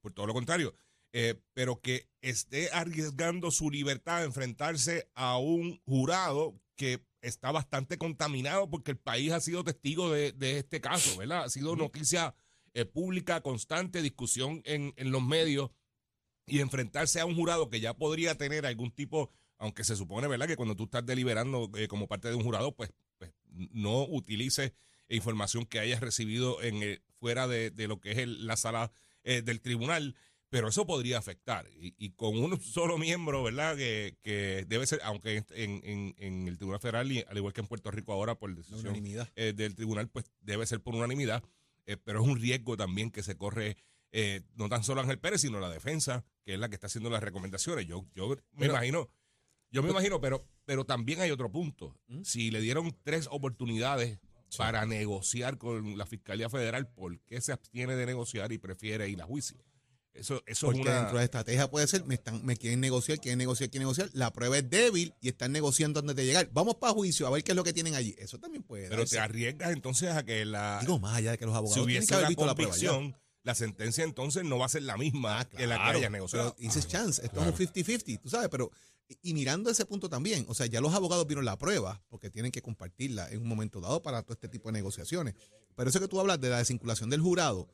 por 0.00 0.14
todo 0.14 0.26
lo 0.26 0.32
contrario, 0.32 0.74
eh, 1.12 1.38
pero 1.52 1.82
que 1.82 2.08
esté 2.22 2.70
arriesgando 2.72 3.50
su 3.50 3.70
libertad 3.70 4.22
a 4.22 4.24
enfrentarse 4.24 5.10
a 5.14 5.36
un 5.36 5.82
jurado 5.84 6.58
que 6.76 7.04
está 7.22 7.52
bastante 7.52 7.96
contaminado 7.96 8.68
porque 8.68 8.90
el 8.90 8.98
país 8.98 9.32
ha 9.32 9.40
sido 9.40 9.64
testigo 9.64 10.10
de, 10.10 10.34
este 10.58 10.80
caso, 10.80 11.16
¿verdad? 11.16 11.44
Ha 11.44 11.48
sido 11.48 11.76
noticia 11.76 12.34
eh, 12.74 12.84
pública 12.84 13.40
constante, 13.40 14.02
discusión 14.02 14.60
en, 14.64 14.92
en, 14.96 15.12
los 15.12 15.22
medios 15.22 15.70
y 16.46 16.60
enfrentarse 16.60 17.20
a 17.20 17.26
un 17.26 17.36
jurado 17.36 17.70
que 17.70 17.80
ya 17.80 17.94
podría 17.94 18.36
tener 18.36 18.66
algún 18.66 18.90
tipo, 18.90 19.30
aunque 19.58 19.84
se 19.84 19.96
supone, 19.96 20.26
¿verdad? 20.26 20.48
Que 20.48 20.56
cuando 20.56 20.76
tú 20.76 20.84
estás 20.84 21.06
deliberando 21.06 21.70
eh, 21.76 21.88
como 21.88 22.08
parte 22.08 22.28
de 22.28 22.34
un 22.34 22.42
jurado, 22.42 22.74
pues, 22.74 22.92
pues 23.18 23.32
no 23.46 24.02
utilices 24.02 24.72
información 25.08 25.64
que 25.64 25.78
hayas 25.78 26.00
recibido 26.00 26.62
en 26.62 27.00
fuera 27.20 27.46
de, 27.46 27.72
lo 27.86 28.00
que 28.00 28.10
es 28.10 28.28
la 28.28 28.56
sala 28.56 28.90
eh, 29.22 29.42
del 29.42 29.60
tribunal 29.60 30.16
pero 30.52 30.68
eso 30.68 30.86
podría 30.86 31.16
afectar. 31.16 31.66
Y, 31.80 32.10
con 32.10 32.36
un 32.36 32.60
solo 32.60 32.98
miembro, 32.98 33.42
¿verdad? 33.42 33.74
Que, 33.74 34.18
que 34.22 34.66
debe 34.68 34.86
ser, 34.86 35.00
aunque 35.02 35.42
en, 35.48 36.14
en, 36.18 36.46
el 36.46 36.58
Tribunal 36.58 36.78
Federal, 36.78 37.10
al 37.26 37.36
igual 37.38 37.54
que 37.54 37.62
en 37.62 37.66
Puerto 37.66 37.90
Rico 37.90 38.12
ahora, 38.12 38.34
por 38.34 38.54
decisión 38.54 38.94
eh, 39.34 39.54
del 39.56 39.74
tribunal, 39.74 40.10
pues 40.10 40.26
debe 40.42 40.66
ser 40.66 40.82
por 40.82 40.94
unanimidad. 40.94 41.42
Eh, 41.86 41.96
pero 41.96 42.20
es 42.20 42.28
un 42.28 42.38
riesgo 42.38 42.76
también 42.76 43.10
que 43.10 43.22
se 43.22 43.34
corre 43.34 43.78
eh, 44.12 44.42
no 44.56 44.68
tan 44.68 44.84
solo 44.84 45.00
Ángel 45.00 45.18
Pérez, 45.18 45.40
sino 45.40 45.58
la 45.58 45.70
defensa, 45.70 46.22
que 46.44 46.52
es 46.52 46.60
la 46.60 46.68
que 46.68 46.74
está 46.74 46.86
haciendo 46.86 47.08
las 47.08 47.22
recomendaciones. 47.22 47.86
Yo, 47.86 48.04
yo 48.14 48.36
me 48.52 48.66
imagino, 48.66 49.08
yo 49.70 49.82
me 49.82 49.88
imagino, 49.88 50.20
pero, 50.20 50.44
pero 50.66 50.84
también 50.84 51.22
hay 51.22 51.30
otro 51.30 51.50
punto. 51.50 51.96
¿Mm? 52.08 52.24
Si 52.24 52.50
le 52.50 52.60
dieron 52.60 52.94
tres 53.04 53.26
oportunidades 53.30 54.18
para 54.58 54.84
negociar 54.84 55.56
con 55.56 55.96
la 55.96 56.04
Fiscalía 56.04 56.50
Federal, 56.50 56.92
¿por 56.92 57.18
qué 57.20 57.40
se 57.40 57.52
abstiene 57.52 57.96
de 57.96 58.04
negociar 58.04 58.52
y 58.52 58.58
prefiere 58.58 59.08
ir 59.08 59.22
a 59.22 59.24
juicio? 59.24 59.64
Eso, 60.14 60.42
eso 60.44 60.44
es 60.46 60.60
Porque 60.60 60.80
una. 60.82 60.90
dentro 60.94 61.12
de 61.12 61.18
la 61.20 61.24
estrategia 61.24 61.70
puede 61.70 61.86
ser, 61.86 62.04
me, 62.04 62.14
están, 62.14 62.44
me 62.44 62.56
quieren 62.56 62.80
negociar, 62.80 63.18
quieren 63.18 63.38
negociar, 63.38 63.70
quieren 63.70 63.84
negociar, 63.84 64.10
la 64.12 64.30
prueba 64.32 64.58
es 64.58 64.68
débil 64.68 65.14
y 65.20 65.28
están 65.28 65.52
negociando 65.52 66.00
antes 66.00 66.14
de 66.16 66.26
llegar. 66.26 66.50
Vamos 66.52 66.74
para 66.76 66.92
juicio 66.92 67.26
a 67.26 67.30
ver 67.30 67.42
qué 67.42 67.52
es 67.52 67.56
lo 67.56 67.64
que 67.64 67.72
tienen 67.72 67.94
allí. 67.94 68.14
Eso 68.18 68.38
también 68.38 68.62
puede 68.62 68.88
Pero 68.88 69.02
darse. 69.02 69.16
te 69.16 69.20
arriesgas 69.20 69.72
entonces 69.72 70.10
a 70.10 70.22
que 70.22 70.44
la. 70.44 70.78
Digo, 70.80 70.98
más 70.98 71.16
allá 71.16 71.30
de 71.32 71.38
que 71.38 71.46
los 71.46 71.54
si 71.54 71.56
abogados 71.58 71.86
tienen 71.86 72.06
que 72.06 72.14
hubiese 72.14 72.14
haber 72.14 72.24
una 72.24 72.28
visto 72.28 72.46
la 72.46 72.54
prueba 72.54 72.76
ya. 72.76 73.20
la 73.44 73.54
sentencia 73.54 74.04
entonces 74.04 74.44
no 74.44 74.58
va 74.58 74.66
a 74.66 74.68
ser 74.68 74.82
la 74.82 74.96
misma 74.98 75.44
que 75.48 75.66
la 75.66 75.76
que 75.76 75.82
Claro, 75.82 75.98
haya 75.98 76.10
negociado. 76.10 76.54
Pero 76.56 76.68
dices 76.68 76.86
chance, 76.86 77.24
esto 77.24 77.40
es 77.40 77.46
un 77.46 77.54
50-50, 77.54 78.20
tú 78.20 78.28
sabes, 78.28 78.48
pero 78.50 78.70
y, 79.08 79.30
y 79.30 79.34
mirando 79.34 79.70
ese 79.70 79.86
punto 79.86 80.08
también, 80.10 80.44
o 80.46 80.54
sea, 80.54 80.66
ya 80.66 80.80
los 80.82 80.92
abogados 80.94 81.26
vieron 81.26 81.44
la 81.46 81.56
prueba 81.56 82.02
porque 82.10 82.30
tienen 82.30 82.52
que 82.52 82.60
compartirla 82.62 83.30
en 83.30 83.40
un 83.40 83.48
momento 83.48 83.80
dado 83.80 84.02
para 84.02 84.22
todo 84.22 84.34
este 84.34 84.48
tipo 84.48 84.68
de 84.68 84.74
negociaciones. 84.74 85.34
Pero 85.74 85.88
eso 85.88 85.98
que 86.00 86.06
tú 86.08 86.20
hablas 86.20 86.38
de 86.38 86.50
la 86.50 86.58
desvinculación 86.58 87.08
del 87.08 87.22
jurado 87.22 87.66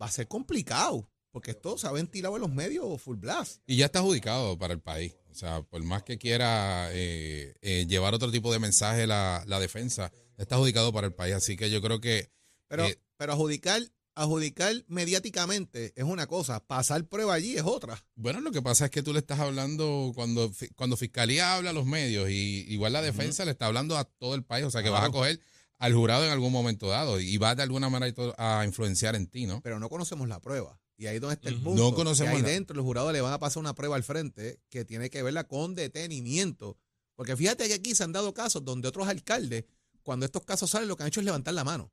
va 0.00 0.06
a 0.06 0.10
ser 0.10 0.28
complicado 0.28 1.10
porque 1.36 1.50
esto 1.50 1.76
se 1.76 1.86
ha 1.86 1.92
ventilado 1.92 2.36
en 2.36 2.40
los 2.40 2.50
medios 2.50 2.98
full 3.02 3.18
blast. 3.18 3.60
Y 3.66 3.76
ya 3.76 3.84
está 3.84 3.98
adjudicado 3.98 4.56
para 4.56 4.72
el 4.72 4.80
país. 4.80 5.16
O 5.30 5.34
sea, 5.34 5.60
por 5.60 5.82
más 5.82 6.02
que 6.02 6.16
quiera 6.16 6.88
eh, 6.92 7.54
eh, 7.60 7.84
llevar 7.86 8.14
otro 8.14 8.30
tipo 8.30 8.50
de 8.54 8.58
mensaje 8.58 9.06
la, 9.06 9.44
la 9.46 9.60
defensa, 9.60 10.10
está 10.38 10.54
adjudicado 10.54 10.94
para 10.94 11.08
el 11.08 11.12
país. 11.12 11.34
Así 11.34 11.58
que 11.58 11.68
yo 11.68 11.82
creo 11.82 12.00
que 12.00 12.30
Pero, 12.68 12.86
Eh, 12.86 12.98
pero 13.18 13.34
adjudicar, 13.34 13.82
adjudicar 14.14 14.72
mediáticamente 14.88 15.92
es 15.94 16.04
una 16.04 16.26
cosa, 16.26 16.66
pasar 16.66 17.04
prueba 17.04 17.34
allí 17.34 17.54
es 17.58 17.64
otra. 17.64 18.02
Bueno, 18.14 18.40
lo 18.40 18.50
que 18.50 18.62
pasa 18.62 18.86
es 18.86 18.90
que 18.90 19.02
tú 19.02 19.12
le 19.12 19.18
estás 19.18 19.38
hablando 19.38 20.12
cuando, 20.14 20.50
cuando 20.74 20.96
Fiscalía 20.96 21.54
habla 21.54 21.68
a 21.68 21.74
los 21.74 21.84
medios 21.84 22.30
y 22.30 22.64
igual 22.70 22.94
la 22.94 23.02
defensa 23.02 23.44
le 23.44 23.50
está 23.50 23.66
hablando 23.66 23.98
a 23.98 24.04
todo 24.04 24.34
el 24.36 24.42
país, 24.42 24.64
o 24.64 24.70
sea 24.70 24.82
que 24.82 24.88
vas 24.88 25.04
a 25.04 25.10
coger 25.10 25.38
al 25.78 25.92
jurado 25.92 26.24
en 26.24 26.30
algún 26.30 26.50
momento 26.50 26.88
dado 26.88 27.20
y 27.20 27.36
va 27.36 27.54
de 27.54 27.62
alguna 27.62 27.90
manera 27.90 28.14
a 28.38 28.64
influenciar 28.64 29.16
en 29.16 29.26
ti, 29.26 29.44
¿no? 29.44 29.60
pero 29.60 29.78
no 29.78 29.90
conocemos 29.90 30.28
la 30.28 30.40
prueba. 30.40 30.80
Y 30.98 31.06
ahí 31.06 31.16
es 31.16 31.20
donde 31.20 31.34
está 31.34 31.48
el 31.50 31.60
punto. 31.60 31.82
No 31.82 31.94
conocemos 31.94 32.34
ahí 32.34 32.42
dentro 32.42 32.74
los 32.74 32.84
jurados 32.84 33.12
le 33.12 33.20
van 33.20 33.32
a 33.32 33.38
pasar 33.38 33.60
una 33.60 33.74
prueba 33.74 33.96
al 33.96 34.02
frente 34.02 34.60
que 34.70 34.84
tiene 34.84 35.10
que 35.10 35.22
verla 35.22 35.44
con 35.44 35.74
detenimiento. 35.74 36.78
Porque 37.14 37.36
fíjate 37.36 37.66
que 37.68 37.74
aquí 37.74 37.94
se 37.94 38.04
han 38.04 38.12
dado 38.12 38.32
casos 38.34 38.64
donde 38.64 38.88
otros 38.88 39.06
alcaldes, 39.08 39.64
cuando 40.02 40.26
estos 40.26 40.44
casos 40.44 40.70
salen, 40.70 40.88
lo 40.88 40.96
que 40.96 41.02
han 41.02 41.08
hecho 41.08 41.20
es 41.20 41.26
levantar 41.26 41.54
la 41.54 41.64
mano. 41.64 41.92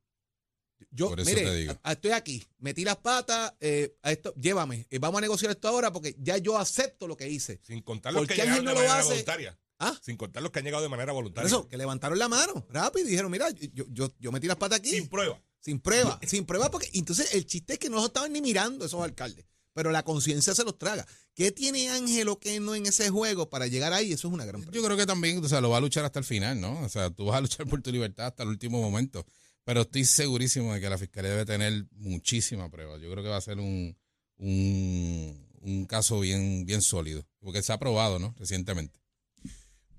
Yo, 0.92 1.10
Por 1.10 1.20
eso 1.22 1.30
mire, 1.30 1.70
a- 1.70 1.80
a- 1.84 1.92
estoy 1.94 2.12
aquí, 2.12 2.46
metí 2.60 2.84
las 2.84 2.98
patas, 2.98 3.54
eh, 3.62 3.96
a 4.02 4.12
esto, 4.12 4.34
llévame, 4.36 4.86
eh, 4.90 5.00
vamos 5.00 5.20
a 5.20 5.22
negociar 5.22 5.52
esto 5.52 5.68
ahora 5.70 5.94
porque 5.94 6.16
ya 6.20 6.38
yo 6.38 6.58
acepto 6.58 7.08
lo 7.08 7.16
que 7.16 7.30
hice. 7.30 7.60
Sin 7.64 7.82
contar 7.82 8.12
los 8.14 8.22
¿Por 8.28 8.36
que 8.36 8.42
Ángel 8.42 8.58
de 8.58 8.64
no 8.64 8.70
lo 8.72 8.76
manera 8.76 8.98
hace? 9.00 9.10
voluntaria. 9.10 9.58
¿Ah? 9.80 9.98
Sin 10.02 10.18
contar 10.18 10.44
los 10.44 10.52
que 10.52 10.60
han 10.60 10.66
llegado 10.66 10.84
de 10.84 10.90
manera 10.90 11.14
Por 11.14 11.24
voluntaria. 11.24 11.48
eso, 11.48 11.68
que 11.68 11.78
levantaron 11.78 12.20
la 12.20 12.28
mano 12.28 12.66
rápido 12.70 13.08
y 13.08 13.12
dijeron, 13.12 13.32
mira, 13.32 13.50
yo, 13.52 13.86
yo, 13.90 14.14
yo 14.20 14.32
metí 14.32 14.48
las 14.48 14.58
patas 14.58 14.80
aquí. 14.80 14.92
Sin 14.92 15.08
prueba. 15.08 15.42
Sin 15.64 15.80
prueba, 15.80 16.20
sin 16.28 16.46
prueba, 16.46 16.70
porque 16.70 16.90
entonces 16.94 17.34
el 17.34 17.46
chiste 17.46 17.74
es 17.74 17.80
que 17.80 17.90
no 17.90 17.96
los 17.96 18.06
estaban 18.06 18.34
ni 18.34 18.42
mirando 18.42 18.86
esos 18.86 19.02
alcaldes, 19.02 19.46
pero 19.72 19.92
la 19.92 20.04
conciencia 20.04 20.54
se 20.54 20.66
los 20.66 20.78
traga. 20.78 21.08
¿Qué 21.34 21.54
tiene 21.54 21.90
Ángel 21.90 22.28
o 22.28 22.38
qué 22.38 22.60
no 22.60 22.76
en 22.76 22.86
ese 22.86 23.10
juego 23.10 23.50
para 23.50 23.68
llegar 23.68 23.94
ahí? 23.94 24.12
Eso 24.12 24.28
es 24.28 24.34
una 24.34 24.44
gran 24.44 24.60
pregunta. 24.60 24.78
Yo 24.78 24.84
creo 24.84 24.98
que 24.98 25.06
también, 25.06 25.44
o 25.44 25.48
sea, 25.48 25.62
lo 25.62 25.70
va 25.70 25.78
a 25.78 25.82
luchar 25.82 26.04
hasta 26.04 26.20
el 26.20 26.26
final, 26.26 26.60
¿no? 26.60 26.82
O 26.82 26.90
sea, 26.90 27.10
tú 27.12 27.26
vas 27.26 27.38
a 27.38 27.42
luchar 27.42 27.66
por 27.66 27.82
tu 27.82 27.92
libertad 27.92 28.28
hasta 28.28 28.44
el 28.44 28.50
último 28.50 28.82
momento. 28.82 29.26
Pero 29.64 29.84
estoy 29.84 30.04
segurísimo 30.04 30.74
de 30.74 30.82
que 30.82 30.90
la 30.90 30.98
fiscalía 30.98 31.32
debe 31.32 31.46
tener 31.46 31.86
muchísima 31.92 32.70
prueba. 32.70 32.98
Yo 32.98 33.10
creo 33.10 33.24
que 33.24 33.30
va 33.30 33.38
a 33.38 33.42
ser 33.42 33.60
un, 33.60 33.98
un, 34.36 35.48
un 35.62 35.86
caso 35.86 36.20
bien, 36.20 36.66
bien 36.66 36.82
sólido, 36.82 37.26
porque 37.40 37.64
se 37.64 37.72
ha 37.72 37.80
probado, 37.80 38.20
¿no? 38.20 38.36
Recientemente. 38.38 39.00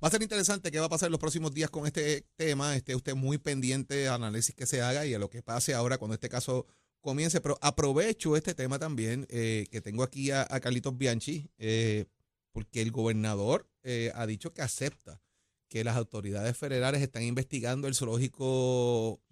Va 0.05 0.09
a 0.09 0.11
ser 0.11 0.23
interesante 0.23 0.71
qué 0.71 0.79
va 0.79 0.85
a 0.85 0.91
pasar 0.91 1.07
en 1.07 1.13
los 1.13 1.19
próximos 1.19 1.55
días 1.55 1.71
con 1.71 1.87
este 1.87 2.27
tema. 2.37 2.77
Esté 2.77 2.95
usted 2.95 3.15
muy 3.15 3.39
pendiente 3.39 4.07
al 4.07 4.17
análisis 4.17 4.55
que 4.55 4.67
se 4.67 4.83
haga 4.83 5.07
y 5.07 5.15
a 5.15 5.19
lo 5.19 5.31
que 5.31 5.43
pase 5.43 5.73
ahora 5.73 5.97
cuando 5.97 6.13
este 6.13 6.29
caso 6.29 6.67
comience. 7.01 7.41
Pero 7.41 7.59
aprovecho 7.63 8.37
este 8.37 8.55
tema 8.55 8.79
también, 8.79 9.27
eh, 9.31 9.67
que 9.71 9.81
tengo 9.81 10.03
aquí 10.03 10.31
a, 10.31 10.45
Carlitos 10.61 10.99
Bianchi, 10.99 11.49
eh, 11.57 12.05
porque 12.53 12.83
el 12.83 12.91
gobernador 12.91 13.67
eh, 13.83 14.13
ha 14.15 14.27
dicho 14.27 14.53
que 14.53 14.61
acepta 14.61 15.23
que 15.71 15.85
las 15.85 15.97
autoridades 15.97 16.55
federales 16.55 17.01
están 17.01 17.23
investigando 17.23 17.89
el 17.89 17.95
zoológico 17.95 19.23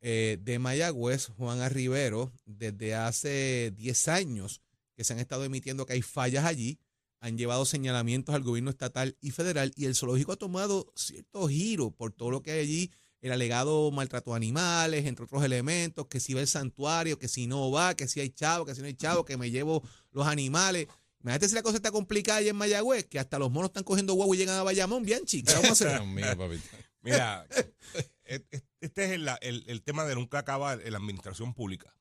de 0.00 0.58
Mayagüez, 0.60 1.30
Juan 1.36 1.62
A. 1.62 1.68
Rivero, 1.68 2.32
desde 2.46 2.94
hace 2.94 3.72
10 3.76 4.06
años 4.06 4.62
que 4.94 5.02
se 5.02 5.14
han 5.14 5.18
estado 5.18 5.42
emitiendo 5.42 5.84
que 5.84 5.94
hay 5.94 6.02
fallas 6.02 6.44
allí 6.44 6.78
han 7.22 7.38
llevado 7.38 7.64
señalamientos 7.64 8.34
al 8.34 8.42
gobierno 8.42 8.68
estatal 8.70 9.16
y 9.20 9.30
federal 9.30 9.72
y 9.76 9.86
el 9.86 9.94
zoológico 9.94 10.32
ha 10.32 10.36
tomado 10.36 10.92
cierto 10.96 11.48
giro 11.48 11.90
por 11.92 12.12
todo 12.12 12.30
lo 12.30 12.42
que 12.42 12.50
hay 12.52 12.58
allí, 12.60 12.90
el 13.20 13.30
alegado 13.32 13.90
maltrato 13.92 14.34
a 14.34 14.36
animales, 14.36 15.06
entre 15.06 15.24
otros 15.24 15.44
elementos, 15.44 16.06
que 16.08 16.18
si 16.20 16.34
va 16.34 16.40
el 16.40 16.48
santuario, 16.48 17.18
que 17.18 17.28
si 17.28 17.46
no 17.46 17.70
va, 17.70 17.94
que 17.94 18.08
si 18.08 18.18
hay 18.20 18.30
chavo, 18.30 18.66
que 18.66 18.74
si 18.74 18.80
no 18.80 18.88
hay 18.88 18.94
chavo, 18.94 19.24
que 19.24 19.36
me 19.36 19.50
llevo 19.50 19.82
los 20.10 20.26
animales. 20.26 20.88
Imagínate 21.20 21.48
si 21.48 21.54
la 21.54 21.62
cosa 21.62 21.76
está 21.76 21.92
complicada 21.92 22.38
allá 22.40 22.50
en 22.50 22.56
Mayagüez, 22.56 23.06
que 23.06 23.20
hasta 23.20 23.38
los 23.38 23.52
monos 23.52 23.68
están 23.68 23.84
cogiendo 23.84 24.14
guagua 24.14 24.34
y 24.34 24.38
llegan 24.40 24.58
a 24.58 24.64
Bayamón, 24.64 25.04
Bianchi. 25.04 25.44
¿Qué 25.44 25.52
vamos 25.54 25.68
a 25.70 25.72
hacer? 25.72 26.00
Papito. 26.36 26.64
Mira, 27.02 27.46
e- 28.24 28.44
e- 28.50 28.62
este 28.80 29.04
es 29.04 29.10
el, 29.12 29.28
el- 29.40 29.64
el 29.68 29.82
tema 29.82 30.04
de 30.04 30.16
nunca 30.16 30.40
acabar 30.40 30.80
en 30.84 30.90
la 30.90 30.98
administración 30.98 31.54
pública. 31.54 31.94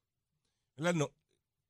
No, 0.77 1.11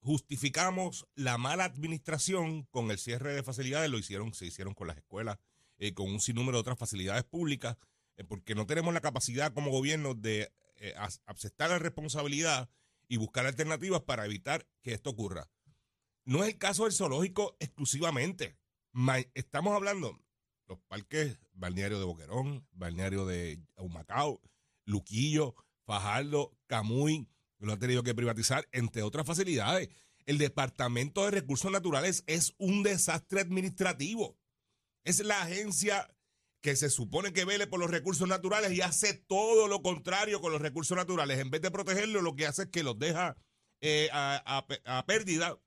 justificamos 0.02 1.08
la 1.16 1.38
mala 1.38 1.66
administración 1.66 2.64
con 2.72 2.92
el 2.92 2.98
cierre 2.98 3.34
de 3.34 3.44
facilidades, 3.44 3.90
lo 3.90 4.00
hicieron, 4.00 4.34
se 4.34 4.46
hicieron 4.46 4.74
con 4.74 4.88
las 4.88 4.98
escuelas, 4.98 5.38
eh, 5.78 5.94
con 5.94 6.12
un 6.12 6.20
sinnúmero 6.20 6.58
de 6.58 6.62
otras 6.62 6.80
facilidades 6.80 7.24
públicas, 7.24 7.78
eh, 8.18 8.24
porque 8.24 8.56
no 8.56 8.66
tenemos 8.66 8.94
la 8.94 9.02
capacidad 9.02 9.54
como 9.54 9.72
gobierno 9.72 10.16
de 10.16 10.52
eh, 10.78 10.96
aceptar 11.26 11.70
la 11.70 11.80
responsabilidad 11.80 12.70
y 13.08 13.18
buscar 13.18 13.46
alternativas 13.46 14.02
para 14.02 14.26
evitar 14.26 14.68
que 14.82 14.94
esto 14.94 15.12
ocurra. 15.12 15.50
No 16.26 16.44
es 16.44 16.50
el 16.50 16.58
caso 16.58 16.84
del 16.84 16.94
zoológico 16.94 17.56
exclusivamente. 17.60 18.58
Estamos 19.34 19.74
hablando 19.74 20.20
los 20.68 20.80
parques 20.88 21.38
balneario 21.54 22.00
de 22.00 22.06
Boquerón, 22.06 22.68
balneario 22.72 23.26
de 23.26 23.60
Humacao, 23.78 24.42
Luquillo, 24.86 25.56
Fajardo, 25.86 26.58
Camuy, 26.68 27.28
lo 27.66 27.74
han 27.74 27.80
tenido 27.80 28.04
que 28.04 28.16
privatizar, 28.16 28.68
entre 28.72 29.04
otras 29.04 29.26
facilidades. 29.26 29.90
El 30.26 30.38
Departamento 30.38 31.26
de 31.26 31.32
Recursos 31.32 31.72
Naturales 31.72 32.24
es 32.28 32.54
un 32.58 32.84
desastre 32.84 33.42
administrativo. 33.42 34.38
Es 35.04 35.20
la 35.24 35.42
agencia 35.42 36.14
que 36.62 36.76
se 36.76 36.90
supone 36.90 37.34
que 37.34 37.46
vele 37.46 37.66
por 37.66 37.80
los 37.80 37.90
recursos 37.90 38.28
naturales 38.28 38.72
y 38.72 38.82
hace 38.82 39.14
todo 39.14 39.68
lo 39.68 39.82
contrario 39.82 40.42
con 40.42 40.52
los 40.52 40.62
recursos 40.62 40.96
naturales. 40.96 41.40
En 41.40 41.50
vez 41.50 41.62
de 41.62 41.72
protegerlos, 41.72 42.22
lo 42.22 42.36
que 42.36 42.46
hace 42.46 42.64
es 42.64 42.70
que 42.70 42.84
los 42.84 43.00
deja 43.00 43.36
eh, 43.82 44.10
a 44.12 45.04
pérdida 45.08 45.58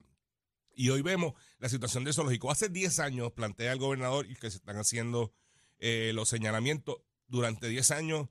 y 0.77 0.91
hoy 0.91 1.03
vemos 1.03 1.35
la 1.59 1.69
situación 1.69 2.05
del 2.05 2.15
zoológico. 2.15 2.51
Hace 2.51 2.69
10 2.69 2.99
años 3.01 3.33
plantea 3.33 3.73
el 3.73 3.79
gobernador 3.79 4.27
y 4.27 4.35
que 4.35 4.51
se 4.51 4.59
están 4.59 4.77
haciendo 4.77 5.33
eh, 5.79 6.13
los 6.15 6.29
señalamientos. 6.29 6.97
Durante 7.27 7.69
10 7.69 7.91
años, 7.93 8.29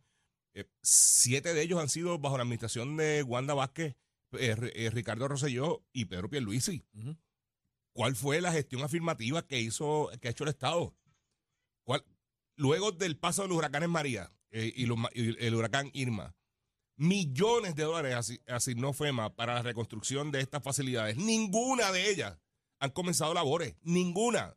eh, 0.53 0.65
siete 0.81 1.53
de 1.53 1.61
ellos 1.61 1.79
han 1.79 1.89
sido 1.89 2.17
bajo 2.19 2.37
la 2.37 2.43
administración 2.43 2.95
de 2.97 3.23
Wanda 3.23 3.53
Vázquez, 3.53 3.95
eh, 4.33 4.55
eh, 4.75 4.89
Ricardo 4.91 5.27
Rosselló 5.27 5.83
y 5.93 6.05
Pedro 6.05 6.29
Pierluisi. 6.29 6.85
¿Cuál 7.95 8.15
fue 8.15 8.41
la 8.41 8.51
gestión 8.51 8.81
afirmativa 8.83 9.45
que 9.45 9.59
hizo, 9.59 10.09
que 10.21 10.27
ha 10.27 10.31
hecho 10.31 10.43
el 10.43 10.49
Estado? 10.51 10.95
¿Cuál? 11.85 12.03
Luego 12.55 12.91
del 12.91 13.17
paso 13.17 13.43
de 13.43 13.49
los 13.49 13.57
huracanes 13.57 13.89
María 13.89 14.31
y, 14.51 14.85
los 14.85 14.97
y 15.13 15.35
el 15.45 15.55
huracán 15.55 15.89
Irma, 15.93 16.35
millones 16.95 17.75
de 17.75 17.83
dólares 17.83 18.15
asi- 18.15 18.41
asignó 18.47 18.93
FEMA 18.93 19.35
para 19.35 19.55
la 19.55 19.61
reconstrucción 19.63 20.31
de 20.31 20.41
estas 20.41 20.63
facilidades. 20.63 21.17
Ninguna 21.17 21.91
de 21.91 22.09
ellas 22.09 22.39
han 22.79 22.91
comenzado 22.91 23.33
labores. 23.33 23.75
Ninguna. 23.81 24.55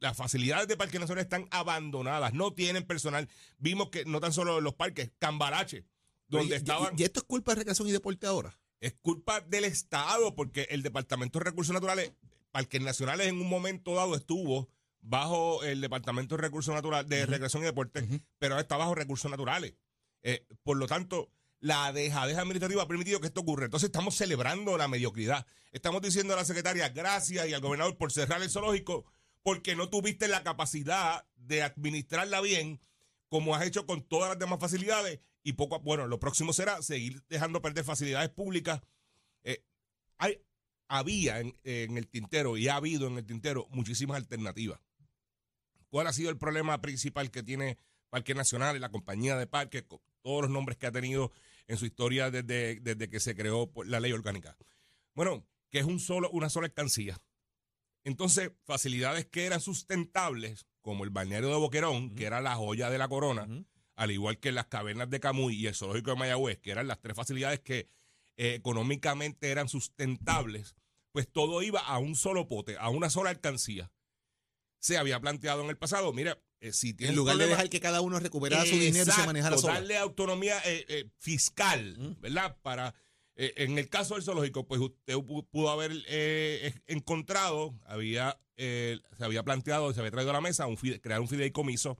Las 0.00 0.16
facilidades 0.16 0.66
de 0.68 0.76
Parques 0.76 1.00
Nacionales 1.00 1.26
están 1.26 1.46
abandonadas. 1.50 2.32
No 2.32 2.52
tienen 2.52 2.84
personal. 2.84 3.28
Vimos 3.58 3.90
que 3.90 4.04
no 4.04 4.20
tan 4.20 4.32
solo 4.32 4.60
los 4.60 4.74
parques, 4.74 5.12
Cambarache, 5.18 5.84
donde 6.28 6.56
estaban. 6.56 6.94
Y, 6.98 7.02
esto 7.02 7.20
es 7.20 7.24
culpa 7.24 7.52
de 7.52 7.56
recreación 7.56 7.88
y 7.88 7.92
deporte 7.92 8.26
ahora. 8.26 8.58
Es 8.80 8.94
culpa 9.00 9.40
del 9.40 9.64
Estado, 9.64 10.34
porque 10.34 10.68
el 10.70 10.82
Departamento 10.82 11.38
de 11.38 11.46
Recursos 11.46 11.74
Naturales, 11.74 12.12
Parques 12.50 12.80
Nacionales 12.80 13.28
en 13.28 13.40
un 13.40 13.48
momento 13.48 13.94
dado 13.94 14.14
estuvo 14.14 14.68
bajo 15.00 15.62
el 15.64 15.80
Departamento 15.80 16.36
de 16.36 16.42
Recursos 16.42 16.74
Naturales, 16.74 17.08
de 17.08 17.26
Recreación 17.26 17.62
y 17.62 17.66
Deporte, 17.66 18.06
pero 18.38 18.54
ahora 18.54 18.62
está 18.62 18.76
bajo 18.76 18.94
Recursos 18.94 19.30
Naturales. 19.30 19.74
Eh, 20.22 20.46
por 20.62 20.78
lo 20.78 20.86
tanto, 20.86 21.30
la 21.60 21.92
dejadez 21.92 22.36
administrativa 22.36 22.82
ha 22.82 22.88
permitido 22.88 23.20
que 23.20 23.26
esto 23.26 23.42
ocurra. 23.42 23.66
Entonces 23.66 23.88
estamos 23.88 24.16
celebrando 24.16 24.76
la 24.76 24.88
mediocridad. 24.88 25.46
Estamos 25.72 26.02
diciendo 26.02 26.34
a 26.34 26.36
la 26.36 26.44
secretaria 26.44 26.88
gracias 26.90 27.48
y 27.48 27.54
al 27.54 27.60
gobernador 27.60 27.96
por 27.96 28.12
cerrar 28.12 28.42
el 28.42 28.50
zoológico, 28.50 29.06
porque 29.44 29.76
no 29.76 29.90
tuviste 29.90 30.26
la 30.26 30.42
capacidad 30.42 31.24
de 31.36 31.62
administrarla 31.62 32.40
bien, 32.40 32.80
como 33.28 33.54
has 33.54 33.64
hecho 33.64 33.86
con 33.86 34.02
todas 34.02 34.30
las 34.30 34.38
demás 34.38 34.58
facilidades. 34.58 35.20
Y 35.42 35.52
poco 35.52 35.78
bueno, 35.80 36.06
lo 36.06 36.18
próximo 36.18 36.54
será 36.54 36.80
seguir 36.82 37.22
dejando 37.28 37.60
perder 37.60 37.84
facilidades 37.84 38.30
públicas. 38.30 38.80
Eh, 39.42 39.62
hay, 40.16 40.40
había 40.88 41.40
en, 41.40 41.54
el 41.62 42.08
tintero 42.08 42.56
y 42.56 42.68
ha 42.68 42.76
habido 42.76 43.06
en 43.06 43.18
el 43.18 43.26
tintero 43.26 43.66
muchísimas 43.70 44.16
alternativas. 44.16 44.80
¿Cuál 45.90 46.06
ha 46.06 46.14
sido 46.14 46.30
el 46.30 46.38
problema 46.38 46.80
principal 46.80 47.30
que 47.30 47.42
tiene 47.42 47.76
Parque 48.08 48.34
Nacional 48.34 48.76
y 48.76 48.80
la 48.80 48.90
compañía 48.90 49.36
de 49.36 49.46
parques, 49.46 49.84
todos 50.22 50.42
los 50.42 50.50
nombres 50.50 50.78
que 50.78 50.86
ha 50.86 50.92
tenido 50.92 51.32
en 51.66 51.76
su 51.76 51.84
historia 51.84 52.30
desde, 52.30 52.80
desde 52.80 53.10
que 53.10 53.20
se 53.20 53.36
creó 53.36 53.70
por 53.70 53.86
la 53.86 54.00
ley 54.00 54.12
orgánica? 54.12 54.56
Bueno, 55.14 55.46
que 55.68 55.80
es 55.80 55.84
un 55.84 56.00
solo, 56.00 56.30
una 56.30 56.48
sola 56.48 56.66
alcancía. 56.66 57.20
Entonces, 58.04 58.52
facilidades 58.64 59.26
que 59.26 59.46
eran 59.46 59.60
sustentables, 59.60 60.66
como 60.82 61.04
el 61.04 61.10
balneario 61.10 61.48
de 61.48 61.56
Boquerón, 61.56 62.14
que 62.14 62.26
era 62.26 62.40
la 62.40 62.54
joya 62.54 62.90
de 62.90 62.98
la 62.98 63.08
corona, 63.08 63.48
al 63.96 64.10
igual 64.10 64.38
que 64.38 64.52
las 64.52 64.66
cavernas 64.66 65.08
de 65.10 65.20
Camuy 65.20 65.56
y 65.56 65.66
el 65.66 65.74
zoológico 65.74 66.10
de 66.10 66.16
Mayagüez, 66.16 66.58
que 66.60 66.70
eran 66.70 66.86
las 66.86 67.00
tres 67.00 67.16
facilidades 67.16 67.60
que 67.60 67.88
eh, 68.36 68.54
económicamente 68.54 69.50
eran 69.50 69.68
sustentables, 69.68 70.76
pues 71.12 71.30
todo 71.30 71.62
iba 71.62 71.80
a 71.80 71.98
un 71.98 72.16
solo 72.16 72.48
pote, 72.48 72.76
a 72.78 72.90
una 72.90 73.08
sola 73.08 73.30
alcancía. 73.30 73.90
Se 74.80 74.98
había 74.98 75.20
planteado 75.20 75.62
en 75.62 75.70
el 75.70 75.78
pasado, 75.78 76.12
mira, 76.12 76.38
eh, 76.64 76.72
si 76.72 76.96
En 76.98 77.14
lugar 77.14 77.36
de 77.36 77.46
dejar 77.46 77.68
que 77.68 77.78
cada 77.78 78.00
uno 78.00 78.18
recuperara 78.18 78.64
su 78.64 78.78
dinero 78.78 79.10
y 79.10 79.12
se 79.12 79.26
manejara 79.26 79.58
sola. 79.58 79.74
darle 79.74 79.98
autonomía 79.98 80.58
eh, 80.64 80.86
eh, 80.88 81.10
fiscal. 81.18 82.16
¿verdad? 82.20 82.56
Para 82.62 82.94
eh, 83.36 83.52
en 83.56 83.78
el 83.78 83.88
caso 83.88 84.14
del 84.14 84.22
zoológico, 84.22 84.66
pues 84.66 84.80
usted 84.80 85.14
pu- 85.14 85.46
pudo 85.50 85.70
haber 85.70 85.92
eh, 86.08 86.72
encontrado, 86.86 87.74
había 87.84 88.38
eh, 88.56 88.98
se 89.18 89.24
había 89.24 89.42
planteado, 89.42 89.92
se 89.92 90.00
había 90.00 90.12
traído 90.12 90.30
a 90.30 90.34
la 90.34 90.40
mesa 90.40 90.66
crear 91.02 91.20
un 91.20 91.28
fideicomiso 91.28 91.98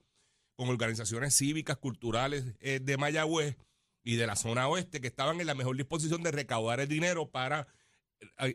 con 0.55 0.69
organizaciones 0.69 1.35
cívicas, 1.35 1.77
culturales 1.77 2.45
de 2.59 2.97
Mayagüez 2.97 3.57
y 4.03 4.15
de 4.15 4.25
la 4.25 4.37
zona 4.37 4.69
oeste 4.69 5.01
que 5.01 5.07
estaban 5.07 5.41
en 5.41 5.47
la 5.47 5.55
mejor 5.55 5.75
disposición 5.75 6.23
de 6.23 6.31
recaudar 6.31 6.79
el 6.79 6.87
dinero 6.87 7.29
para 7.29 7.67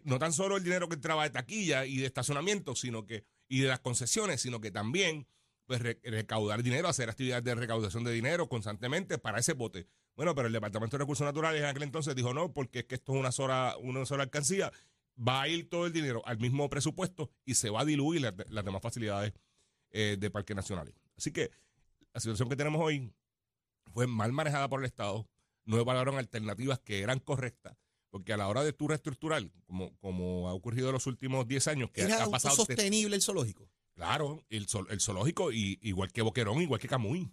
no 0.05 0.19
tan 0.19 0.33
solo 0.33 0.57
el 0.57 0.65
dinero 0.65 0.89
que 0.89 0.95
entraba 0.95 1.25
de 1.25 1.31
taquilla 1.31 1.85
y 1.85 1.99
de 1.99 2.07
estacionamiento, 2.07 2.75
sino 2.75 3.05
que 3.05 3.27
y 3.49 3.61
de 3.61 3.69
las 3.69 3.81
concesiones, 3.81 4.41
sino 4.41 4.61
que 4.63 4.71
también 4.71 5.27
pues 5.67 5.83
re- 5.83 6.01
recaudar 6.03 6.63
dinero, 6.63 6.89
hacer 6.89 7.11
actividades 7.11 7.45
de 7.45 7.55
recaudación 7.55 8.03
de 8.05 8.13
dinero 8.13 8.49
constantemente 8.49 9.19
para 9.19 9.39
ese 9.41 9.53
bote. 9.53 9.87
Bueno, 10.21 10.35
pero 10.35 10.49
el 10.49 10.53
Departamento 10.53 10.99
de 10.99 11.05
Recursos 11.05 11.25
Naturales 11.25 11.63
en 11.63 11.67
aquel 11.67 11.83
entonces 11.83 12.15
dijo 12.15 12.35
no, 12.35 12.53
porque 12.53 12.81
es 12.81 12.85
que 12.85 12.97
esto 12.97 13.15
es 13.15 13.21
una 13.21 13.33
sola, 13.33 13.75
una 13.81 14.05
sola 14.05 14.25
alcancía, 14.25 14.71
va 15.19 15.41
a 15.41 15.49
ir 15.49 15.71
todo 15.71 15.87
el 15.87 15.95
dinero 15.95 16.21
al 16.27 16.39
mismo 16.39 16.69
presupuesto 16.69 17.31
y 17.47 17.55
se 17.55 17.71
va 17.71 17.81
a 17.81 17.85
diluir 17.87 18.21
las, 18.21 18.35
las 18.51 18.63
demás 18.63 18.83
facilidades 18.83 19.33
eh, 19.93 20.19
de 20.21 20.31
parques 20.31 20.55
nacionales. 20.55 20.95
Así 21.17 21.31
que 21.31 21.51
la 22.13 22.21
situación 22.21 22.51
que 22.51 22.57
tenemos 22.57 22.83
hoy 22.85 23.15
fue 23.95 24.07
mal 24.07 24.31
manejada 24.33 24.69
por 24.69 24.81
el 24.81 24.85
Estado, 24.85 25.27
no 25.65 25.79
evaluaron 25.79 26.19
alternativas 26.19 26.81
que 26.81 27.01
eran 27.01 27.21
correctas, 27.21 27.79
porque 28.11 28.35
a 28.35 28.37
la 28.37 28.47
hora 28.49 28.63
de 28.63 28.75
tu 28.75 28.89
reestructurar, 28.89 29.51
como, 29.65 29.97
como 30.01 30.51
ha 30.51 30.53
ocurrido 30.53 30.89
en 30.89 30.93
los 30.93 31.07
últimos 31.07 31.49
10 31.49 31.67
años, 31.69 31.91
que 31.93 32.03
Era 32.03 32.25
ha 32.25 32.29
pasado... 32.29 32.61
autosostenible 32.61 33.17
el 33.17 33.23
zoológico. 33.23 33.71
Claro, 33.95 34.45
el, 34.51 34.67
el 34.91 35.01
zoológico, 35.01 35.51
y, 35.51 35.79
igual 35.81 36.13
que 36.13 36.21
Boquerón, 36.21 36.61
igual 36.61 36.79
que 36.79 36.89
Camuy. 36.89 37.33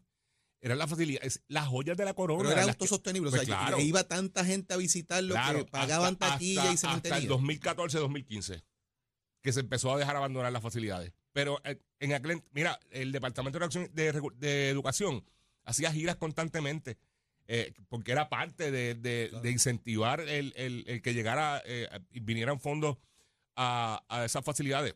Era 0.60 0.76
la 0.76 0.88
facilidad, 0.88 1.22
es 1.24 1.44
las 1.48 1.68
joyas 1.68 1.96
de 1.98 2.06
la 2.06 2.14
corona. 2.14 2.42
Pero 2.50 2.52
era 2.62 2.64
autosostenible. 2.64 3.30
pues 3.30 3.44
o 3.44 3.46
sea, 3.46 3.58
claro. 3.60 3.78
que 3.78 3.84
iba 3.84 4.04
tanta 4.08 4.44
gente 4.44 4.74
a 4.74 4.78
visitarlo 4.78 5.34
claro, 5.36 5.66
que 5.66 5.72
pagaban 5.72 6.14
hasta- 6.14 6.30
taquilla 6.32 6.62
hasta- 6.64 6.74
y 6.74 6.78
se 6.78 6.88
Hasta 6.88 7.08
el 7.10 7.14
mantenían. 7.14 7.30
2014-2015, 7.78 8.64
que 9.42 9.54
se 9.54 9.60
empezó 9.60 9.94
a 9.94 9.98
dejar 9.98 10.16
abandonar 10.16 10.52
las 10.52 10.64
facilidades. 10.64 11.14
Pero 11.32 11.62
eh, 11.64 11.80
en 12.00 12.14
aquel, 12.14 12.42
mira, 12.54 12.80
el 12.90 13.12
Departamento 13.12 13.60
de, 13.94 14.70
Educación 14.70 15.24
hacía 15.64 15.92
giras 15.92 16.16
constantemente, 16.16 16.98
eh, 17.48 17.74
porque 17.88 18.12
era 18.12 18.28
parte 18.30 18.72
de, 18.72 18.96
de- 18.96 19.30
de 19.42 19.52
incentivar 19.52 20.22
el, 20.22 20.54
el- 20.56 20.86
el 20.88 21.02
que 21.04 21.14
llegara 21.14 21.62
eh, 21.66 21.88
y 22.12 22.20
vinieran 22.22 22.60
fondos 22.60 22.98
a, 23.56 24.04
a 24.10 24.26
esas 24.26 24.44
facilidades. 24.44 24.96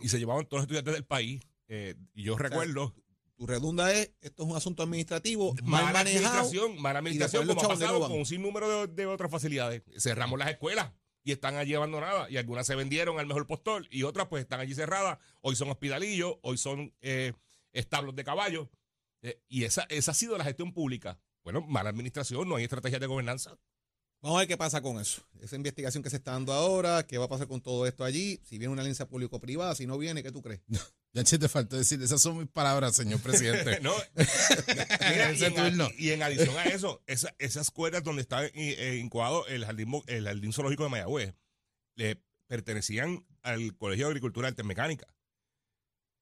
Y 0.00 0.08
se 0.08 0.18
llevaban 0.18 0.46
todos 0.46 0.60
los 0.60 0.64
estudiantes 0.64 0.94
del 0.94 1.04
país. 1.04 1.40
eh, 1.68 1.94
y 2.14 2.24
yo 2.24 2.36
recuerdo 2.36 2.92
Tu 3.40 3.46
redunda 3.46 3.90
es, 3.90 4.10
esto 4.20 4.42
es 4.42 4.50
un 4.50 4.54
asunto 4.54 4.82
administrativo 4.82 5.54
mal 5.62 5.82
mala 5.84 5.92
manejado. 5.94 6.26
administración, 6.26 6.82
mala 6.82 6.98
administración, 6.98 7.46
como 7.46 7.62
ha 7.62 7.68
pasado 7.68 8.00
con 8.00 8.12
un 8.12 8.26
sinnúmero 8.26 8.86
de, 8.86 8.94
de 8.94 9.06
otras 9.06 9.30
facilidades. 9.30 9.82
Cerramos 9.96 10.38
las 10.38 10.50
escuelas 10.50 10.92
y 11.24 11.32
están 11.32 11.54
allí 11.54 11.72
abandonadas 11.72 12.30
y 12.30 12.36
algunas 12.36 12.66
se 12.66 12.74
vendieron 12.74 13.18
al 13.18 13.26
mejor 13.26 13.46
postor 13.46 13.86
y 13.90 14.02
otras 14.02 14.26
pues 14.28 14.42
están 14.42 14.60
allí 14.60 14.74
cerradas. 14.74 15.20
Hoy 15.40 15.56
son 15.56 15.70
hospitalillos, 15.70 16.34
hoy 16.42 16.58
son 16.58 16.94
eh, 17.00 17.32
establos 17.72 18.14
de 18.14 18.24
caballos 18.24 18.68
eh, 19.22 19.40
y 19.48 19.64
esa, 19.64 19.86
esa 19.88 20.10
ha 20.10 20.14
sido 20.14 20.36
la 20.36 20.44
gestión 20.44 20.74
pública. 20.74 21.18
Bueno, 21.42 21.62
mala 21.62 21.88
administración, 21.88 22.46
no 22.46 22.56
hay 22.56 22.64
estrategias 22.64 23.00
de 23.00 23.06
gobernanza. 23.06 23.56
Vamos 24.20 24.36
a 24.36 24.40
ver 24.40 24.48
qué 24.48 24.58
pasa 24.58 24.82
con 24.82 25.00
eso. 25.00 25.22
Esa 25.40 25.56
investigación 25.56 26.02
que 26.02 26.10
se 26.10 26.16
está 26.16 26.32
dando 26.32 26.52
ahora, 26.52 27.06
qué 27.06 27.16
va 27.16 27.24
a 27.24 27.28
pasar 27.28 27.48
con 27.48 27.62
todo 27.62 27.86
esto 27.86 28.04
allí, 28.04 28.38
si 28.44 28.58
viene 28.58 28.70
una 28.70 28.82
alianza 28.82 29.08
público-privada, 29.08 29.74
si 29.74 29.86
no 29.86 29.96
viene, 29.96 30.22
¿qué 30.22 30.30
tú 30.30 30.42
crees? 30.42 30.60
Ya 31.12 31.24
che, 31.24 31.38
te 31.38 31.48
faltó 31.48 31.76
decir, 31.76 32.00
esas 32.02 32.22
son 32.22 32.38
mis 32.38 32.46
palabras, 32.48 32.94
señor 32.94 33.20
presidente. 33.20 33.80
No, 33.82 33.92
mira, 34.16 35.32
y, 35.32 35.44
en, 35.44 35.80
y 35.98 36.10
en 36.10 36.22
adición 36.22 36.56
a 36.56 36.64
eso, 36.64 37.02
esa- 37.06 37.34
esas 37.38 37.66
escuelas 37.66 38.04
donde 38.04 38.22
está 38.22 38.46
eh, 38.46 38.98
incubado 39.02 39.46
el 39.48 39.64
jardín, 39.64 39.90
el 40.06 40.24
jardín 40.26 40.52
zoológico 40.52 40.84
de 40.84 40.90
Mayagüez, 40.90 41.34
le 41.96 42.22
pertenecían 42.46 43.24
al 43.42 43.76
Colegio 43.76 44.06
de 44.06 44.10
Agricultura 44.10 44.48
y 44.48 44.50
Artes 44.50 44.64
Mecánicas. 44.64 45.08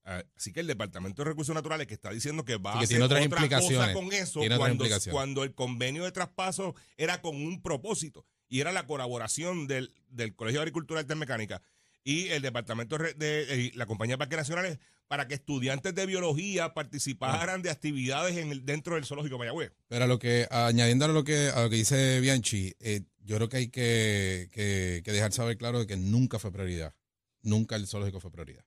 Ah, 0.05 0.23
Así 0.37 0.53
que 0.53 0.61
el 0.61 0.67
Departamento 0.67 1.23
de 1.23 1.29
Recursos 1.31 1.55
Naturales 1.55 1.87
que 1.87 1.93
está 1.95 2.11
diciendo 2.11 2.45
que 2.47 2.57
va 2.57 2.73
Sí, 2.73 2.79
a 2.79 2.83
hacer 2.85 3.03
otra 3.03 3.23
implicaciones. 3.23 3.79
cosa 3.79 3.93
con 3.93 4.13
eso 4.13 4.41
cuando, 4.57 4.85
cuando 5.11 5.45
el 5.45 5.55
convenio 5.55 6.05
de 6.05 6.13
traspaso 6.13 6.75
era 6.97 7.21
con 7.21 7.37
un 7.37 7.61
propósito 7.61 8.25
y 8.49 8.61
era 8.61 8.73
la 8.73 8.87
colaboración 8.87 9.67
del, 9.67 9.93
del 10.09 10.35
Colegio 10.35 10.61
de 10.61 10.63
Agricultura 10.63 11.01
y 11.01 11.03
Artes 11.03 11.17
Mecánicas 11.19 11.61
y 12.09 12.29
el 12.29 12.41
Departamento 12.43 12.97
de, 12.97 13.13
de- 13.15 13.67
eh, 13.67 13.73
la 13.75 13.85
Compañía 13.87 14.15
de 14.15 14.19
Parques 14.19 14.39
Nacionales 14.39 14.79
para 15.09 15.29
que 15.29 15.35
estudiantes 15.35 15.95
de 15.95 16.07
biología 16.07 16.73
participaran 16.73 17.61
de 17.63 17.71
actividades 17.71 18.37
en 18.39 18.51
el, 18.51 18.65
dentro 18.65 18.95
del 18.95 19.05
zoológico 19.05 19.35
de 19.35 19.39
Mayagüez. 19.41 19.73
Pero 19.89 20.05
a 20.05 20.07
lo 20.07 20.19
que, 20.19 20.47
añadiendo 20.51 21.05
a 21.05 21.09
lo 21.09 21.25
que, 21.25 21.49
a 21.55 21.63
lo 21.63 21.71
que 21.71 21.77
dice 21.77 22.21
Bianchi, 22.21 22.75
eh, 22.81 23.03
yo 23.25 23.37
creo 23.37 23.49
que 23.49 23.57
hay 23.59 23.69
que, 23.69 24.49
que, 24.53 25.03
que 25.05 25.13
dejar 25.13 25.33
saber 25.33 25.59
claro 25.59 25.81
de 25.81 25.87
que 25.87 25.97
nunca 25.97 26.39
fue 26.39 26.51
prioridad. 26.53 26.95
Nunca 27.43 27.77
el 27.77 27.87
zoológico 27.87 28.21
fue 28.21 28.31
prioridad. 28.31 28.65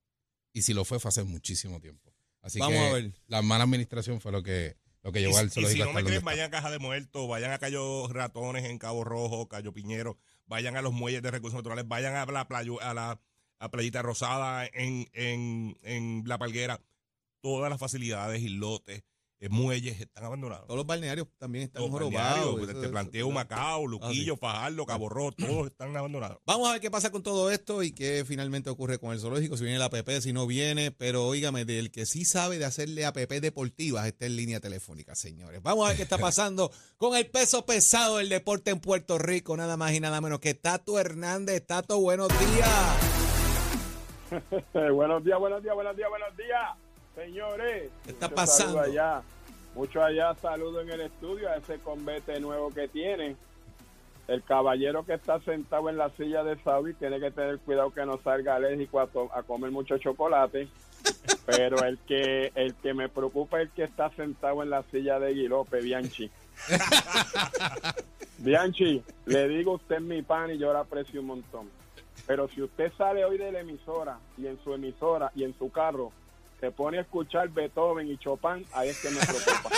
Y 0.54 0.62
si 0.64 0.74
lo 0.74 0.86
fue, 0.86 1.00
fue 1.00 1.10
hace 1.10 1.24
muchísimo 1.24 1.80
tiempo. 1.80 2.14
Así 2.42 2.60
Vamos 2.60 2.78
que 2.78 2.86
a 2.90 2.94
ver. 2.94 3.12
la 3.28 3.42
mala 3.42 3.64
administración 3.64 4.20
fue 4.22 4.32
lo 4.32 4.42
que, 4.44 4.78
lo 5.04 5.12
que 5.12 5.20
Y, 5.20 5.24
llevó 5.24 5.38
al 5.38 5.48
y 5.48 5.50
zoológico 5.50 5.76
si 5.76 5.82
a 5.82 5.86
no 5.86 5.94
me 5.94 6.02
está. 6.02 6.26
vayan 6.26 6.48
a 6.48 6.52
Caja 6.52 6.72
de 6.72 6.80
Muertos, 6.80 7.28
vayan 7.28 7.52
a 7.52 7.58
Cayo 7.60 8.08
Ratones 8.08 8.66
en 8.66 8.78
Cabo 8.78 9.04
Rojo, 9.04 9.48
Cayo 9.48 9.74
Piñero, 9.74 10.18
vayan 10.48 10.76
a 10.78 10.82
los 10.82 10.92
muelles 10.94 11.22
de 11.22 11.32
recursos 11.32 11.58
naturales, 11.58 11.88
vayan 11.88 12.16
a 12.16 12.26
la, 12.26 12.48
playo- 12.48 12.82
a 12.82 12.94
la 12.94 13.22
a 13.62 13.70
Playita 13.70 14.02
Rosada 14.02 14.66
en, 14.74 15.08
en, 15.14 15.78
en 15.84 16.24
La 16.26 16.38
Palguera. 16.38 16.82
Todas 17.42 17.70
las 17.70 17.80
facilidades, 17.80 18.42
islotes, 18.42 19.04
eh, 19.40 19.50
muelles 19.50 20.00
están 20.00 20.24
abandonados. 20.24 20.68
Todos 20.68 20.78
los 20.78 20.86
balnearios 20.86 21.28
también 21.40 21.64
están 21.64 21.82
Los 21.82 21.90
jorobados. 21.90 22.62
eso- 22.70 22.80
te 22.82 22.90
planteo 22.90 23.26
eso- 23.26 23.34
Macao, 23.34 23.88
Luquillo, 23.88 24.38
Fajardo, 24.38 24.86
Cabo 24.86 25.10
Rojo, 25.10 25.32
todos 25.32 25.66
están 25.72 25.98
abandonados. 25.98 26.38
Vamos 26.46 26.70
a 26.70 26.74
ver 26.74 26.82
qué 26.82 26.92
pasa 26.92 27.10
con 27.12 27.24
todo 27.24 27.50
esto 27.50 27.82
y 27.82 27.92
qué 27.94 28.24
finalmente 28.28 28.70
ocurre 28.70 29.00
con 29.00 29.12
el 29.14 29.20
zoológico, 29.20 29.58
si 29.58 29.64
viene 29.64 29.80
la 29.80 29.86
APP, 29.86 30.22
si 30.22 30.34
no 30.34 30.46
viene, 30.46 30.92
pero 30.92 31.26
oígame, 31.26 31.66
del 31.66 31.90
que 31.90 32.06
sí 32.06 32.24
sabe 32.26 32.60
de 32.60 32.66
hacerle 32.66 33.06
APP 33.08 33.40
deportivas 33.42 34.06
está 34.06 34.28
en 34.28 34.36
línea 34.36 34.60
telefónica, 34.60 35.16
señores. 35.16 35.64
Vamos 35.64 35.86
a 35.86 35.88
ver 35.90 35.98
qué 35.98 36.04
está 36.04 36.18
pasando 36.34 36.72
con 36.98 37.18
el 37.18 37.26
peso 37.28 37.66
pesado 37.66 38.18
del 38.18 38.30
deporte 38.30 38.70
en 38.70 38.80
Puerto 38.80 39.18
Rico, 39.18 39.58
nada 39.58 39.76
más 39.78 39.94
y 39.94 40.00
nada 40.00 40.22
menos 40.22 40.40
que 40.40 40.54
Tato 40.54 41.00
Hernández. 41.00 41.66
Tato, 41.66 42.00
buenos 42.00 42.28
días. 42.28 43.21
buenos 44.74 45.24
días, 45.24 45.40
buenos 45.40 45.64
días, 45.64 45.76
buenos 45.76 45.96
días, 45.96 46.10
buenos 46.10 46.38
días, 46.38 46.70
señores. 47.16 47.92
¿Qué 48.04 48.12
está 48.12 48.28
Mucho 48.28 48.36
pasando? 48.36 48.80
allá. 48.80 49.22
Mucho 49.76 50.04
allá, 50.04 50.36
saludo 50.36 50.82
en 50.82 50.90
el 50.90 51.02
estudio 51.02 51.50
a 51.50 51.56
ese 51.56 51.80
convete 51.80 52.40
nuevo 52.40 52.70
que 52.72 52.88
tiene. 52.88 53.36
El 54.28 54.44
caballero 54.44 55.06
que 55.06 55.14
está 55.14 55.40
sentado 55.42 55.90
en 55.90 55.98
la 55.98 56.10
silla 56.12 56.44
de 56.44 56.58
Saudi 56.64 56.94
tiene 56.94 57.20
que 57.20 57.32
tener 57.32 57.60
cuidado 57.60 57.92
que 57.92 58.06
no 58.06 58.18
salga 58.24 58.56
alérgico 58.56 59.00
a 59.00 59.44
comer 59.44 59.72
mucho 59.72 59.98
chocolate. 59.98 60.68
Pero 61.46 61.84
el 61.84 61.98
que 62.00 62.52
el 62.56 62.76
que 62.76 62.94
me 62.94 63.10
preocupa 63.10 63.60
es 63.60 63.68
el 63.68 63.74
que 63.74 63.84
está 63.84 64.10
sentado 64.12 64.62
en 64.62 64.70
la 64.70 64.84
silla 64.84 65.20
de 65.20 65.34
Guilope, 65.34 65.82
Bianchi. 65.82 66.30
Bianchi, 68.38 69.04
le 69.26 69.48
digo 69.48 69.74
usted 69.74 69.96
es 69.98 70.02
mi 70.02 70.22
pan 70.22 70.52
y 70.52 70.58
yo 70.58 70.72
la 70.72 70.82
aprecio 70.82 71.20
un 71.22 71.28
montón. 71.28 71.81
Pero 72.32 72.48
si 72.48 72.62
usted 72.62 72.94
sale 72.98 73.26
hoy 73.26 73.38
de 73.38 73.52
la 73.52 73.60
emisora 73.60 74.18
y 74.38 74.48
en 74.48 74.58
su 74.64 74.74
emisora 74.74 75.34
y 75.36 75.44
en 75.44 75.54
su 75.58 75.70
carro 75.70 76.14
se 76.62 76.72
pone 76.72 76.98
a 76.98 77.02
escuchar 77.02 77.50
Beethoven 77.50 78.08
y 78.10 78.18
Chopin, 78.20 78.66
ahí 78.72 78.88
es 78.88 79.02
que 79.02 79.10
me 79.10 79.20
preocupa. 79.20 79.70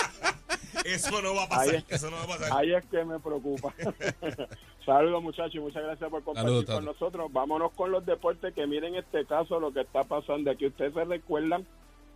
Eso 0.84 1.20
no 1.20 1.34
va 1.34 1.42
a 1.42 1.44
Ahí 1.46 1.48
pasar, 1.48 1.74
es- 1.74 1.84
eso 1.88 2.10
no 2.12 2.16
va 2.18 2.22
a 2.22 2.26
pasar. 2.28 2.50
Ahí 2.56 2.72
es 2.72 2.84
que 2.86 3.04
me 3.04 3.18
preocupa. 3.18 3.74
Saludos 4.86 5.20
muchachos 5.20 5.54
y 5.56 5.58
muchas 5.58 5.82
gracias 5.82 6.08
por 6.08 6.22
compartir 6.22 6.48
Saludos, 6.48 6.74
con 6.76 6.84
nosotros. 6.84 7.32
Vámonos 7.32 7.72
con 7.72 7.90
los 7.90 8.06
deportes 8.06 8.54
que 8.54 8.68
miren 8.68 8.94
este 8.94 9.24
caso, 9.26 9.58
lo 9.58 9.72
que 9.72 9.80
está 9.80 10.04
pasando. 10.04 10.48
Aquí 10.52 10.66
ustedes 10.66 10.94
se 10.94 11.04
recuerdan 11.04 11.66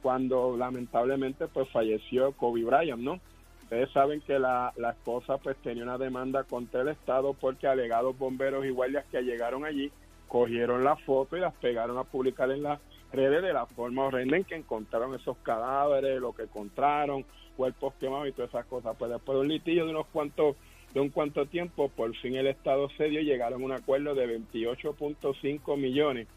cuando 0.03 0.57
lamentablemente 0.57 1.49
pues 1.49 1.69
falleció 1.71 2.31
Kobe 2.31 2.63
Bryant, 2.63 3.03
¿no? 3.03 3.19
Ustedes 3.65 3.91
saben 3.91 4.21
que 4.21 4.39
la, 4.39 4.73
la 4.77 4.91
esposa 4.91 5.37
pues 5.39 5.57
tenía 5.65 5.83
una 5.83 5.99
demanda 5.99 6.45
contra 6.45 6.83
el 6.83 6.89
Estado 6.91 7.33
porque 7.35 7.67
alegados 7.67 8.17
bomberos 8.17 8.65
y 8.67 8.71
guardias 8.71 9.05
que 9.11 9.21
llegaron 9.23 9.65
allí 9.65 9.91
cogieron 10.29 10.85
la 10.85 10.97
foto 10.97 11.37
y 11.37 11.41
las 11.41 11.55
pegaron 11.55 11.99
a 11.99 12.05
publicar 12.05 12.51
en 12.51 12.63
las 12.63 12.81
redes 13.13 13.43
de 13.43 13.53
la 13.53 13.67
forma 13.67 14.05
horrenda 14.05 14.37
en 14.37 14.45
que 14.45 14.55
encontraron 14.55 15.15
esos 15.15 15.37
cadáveres, 15.39 16.21
lo 16.21 16.35
que 16.35 16.43
encontraron, 16.43 17.25
cuerpos 17.57 17.95
quemados 17.95 18.29
y 18.29 18.33
todas 18.33 18.51
esas 18.51 18.67
cosas. 18.67 18.97
Pues 18.99 19.11
después 19.11 19.37
de 19.37 19.41
un 19.41 19.49
litigio 19.49 19.85
de 19.85 19.91
unos 19.91 20.07
cuantos 20.07 20.57
de 20.95 21.01
un 21.01 21.11
cuanto 21.11 21.45
tiempo, 21.47 21.91
por 21.91 22.15
fin 22.17 22.37
el 22.37 22.47
Estado 22.47 22.89
cedió 22.97 23.21
y 23.21 23.25
llegaron 23.25 23.63
a 23.63 23.65
un 23.67 23.73
acuerdo 23.73 24.15
de 24.15 24.39
28.5 24.39 25.77
millones. 25.77 26.29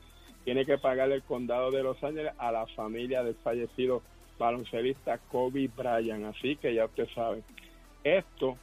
Tiene 0.43 0.65
que 0.65 0.77
pagar 0.77 1.11
el 1.11 1.23
condado 1.23 1.71
de 1.71 1.83
Los 1.83 2.03
Ángeles 2.03 2.33
a 2.37 2.51
la 2.51 2.65
familia 2.67 3.23
del 3.23 3.35
fallecido 3.35 4.01
baloncelista 4.37 5.19
Kobe 5.19 5.69
Bryant. 5.75 6.25
Así 6.25 6.57
que 6.57 6.73
ya 6.73 6.85
usted 6.85 7.07
sabe, 7.15 7.43
esto 8.03 8.57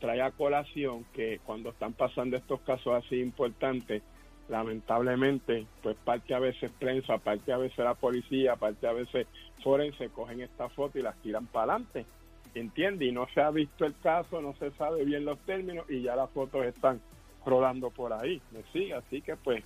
trae 0.00 0.20
a 0.20 0.30
colación 0.30 1.04
que 1.14 1.40
cuando 1.44 1.70
están 1.70 1.92
pasando 1.92 2.36
estos 2.36 2.60
casos 2.60 2.94
así 2.94 3.20
importantes, 3.20 4.02
lamentablemente, 4.48 5.66
pues 5.82 5.96
parte 5.96 6.34
a 6.34 6.38
veces 6.38 6.70
prensa, 6.78 7.18
parte 7.18 7.52
a 7.52 7.58
veces 7.58 7.78
la 7.78 7.94
policía, 7.94 8.56
parte 8.56 8.86
a 8.86 8.92
veces 8.92 9.26
forense 9.62 10.08
cogen 10.08 10.40
esta 10.40 10.68
foto 10.70 10.98
y 10.98 11.02
las 11.02 11.16
tiran 11.16 11.46
para 11.46 11.74
adelante. 11.74 12.06
¿Entiende? 12.54 13.04
Y 13.04 13.12
no 13.12 13.26
se 13.34 13.40
ha 13.42 13.50
visto 13.50 13.84
el 13.84 13.94
caso, 14.02 14.40
no 14.40 14.54
se 14.54 14.70
sabe 14.72 15.04
bien 15.04 15.24
los 15.24 15.38
términos 15.40 15.84
y 15.88 16.02
ya 16.02 16.16
las 16.16 16.30
fotos 16.30 16.64
están 16.64 17.00
rodando 17.44 17.90
por 17.90 18.12
ahí. 18.12 18.40
¿Me? 18.50 18.92
Así 18.94 19.20
que 19.20 19.36
pues, 19.36 19.62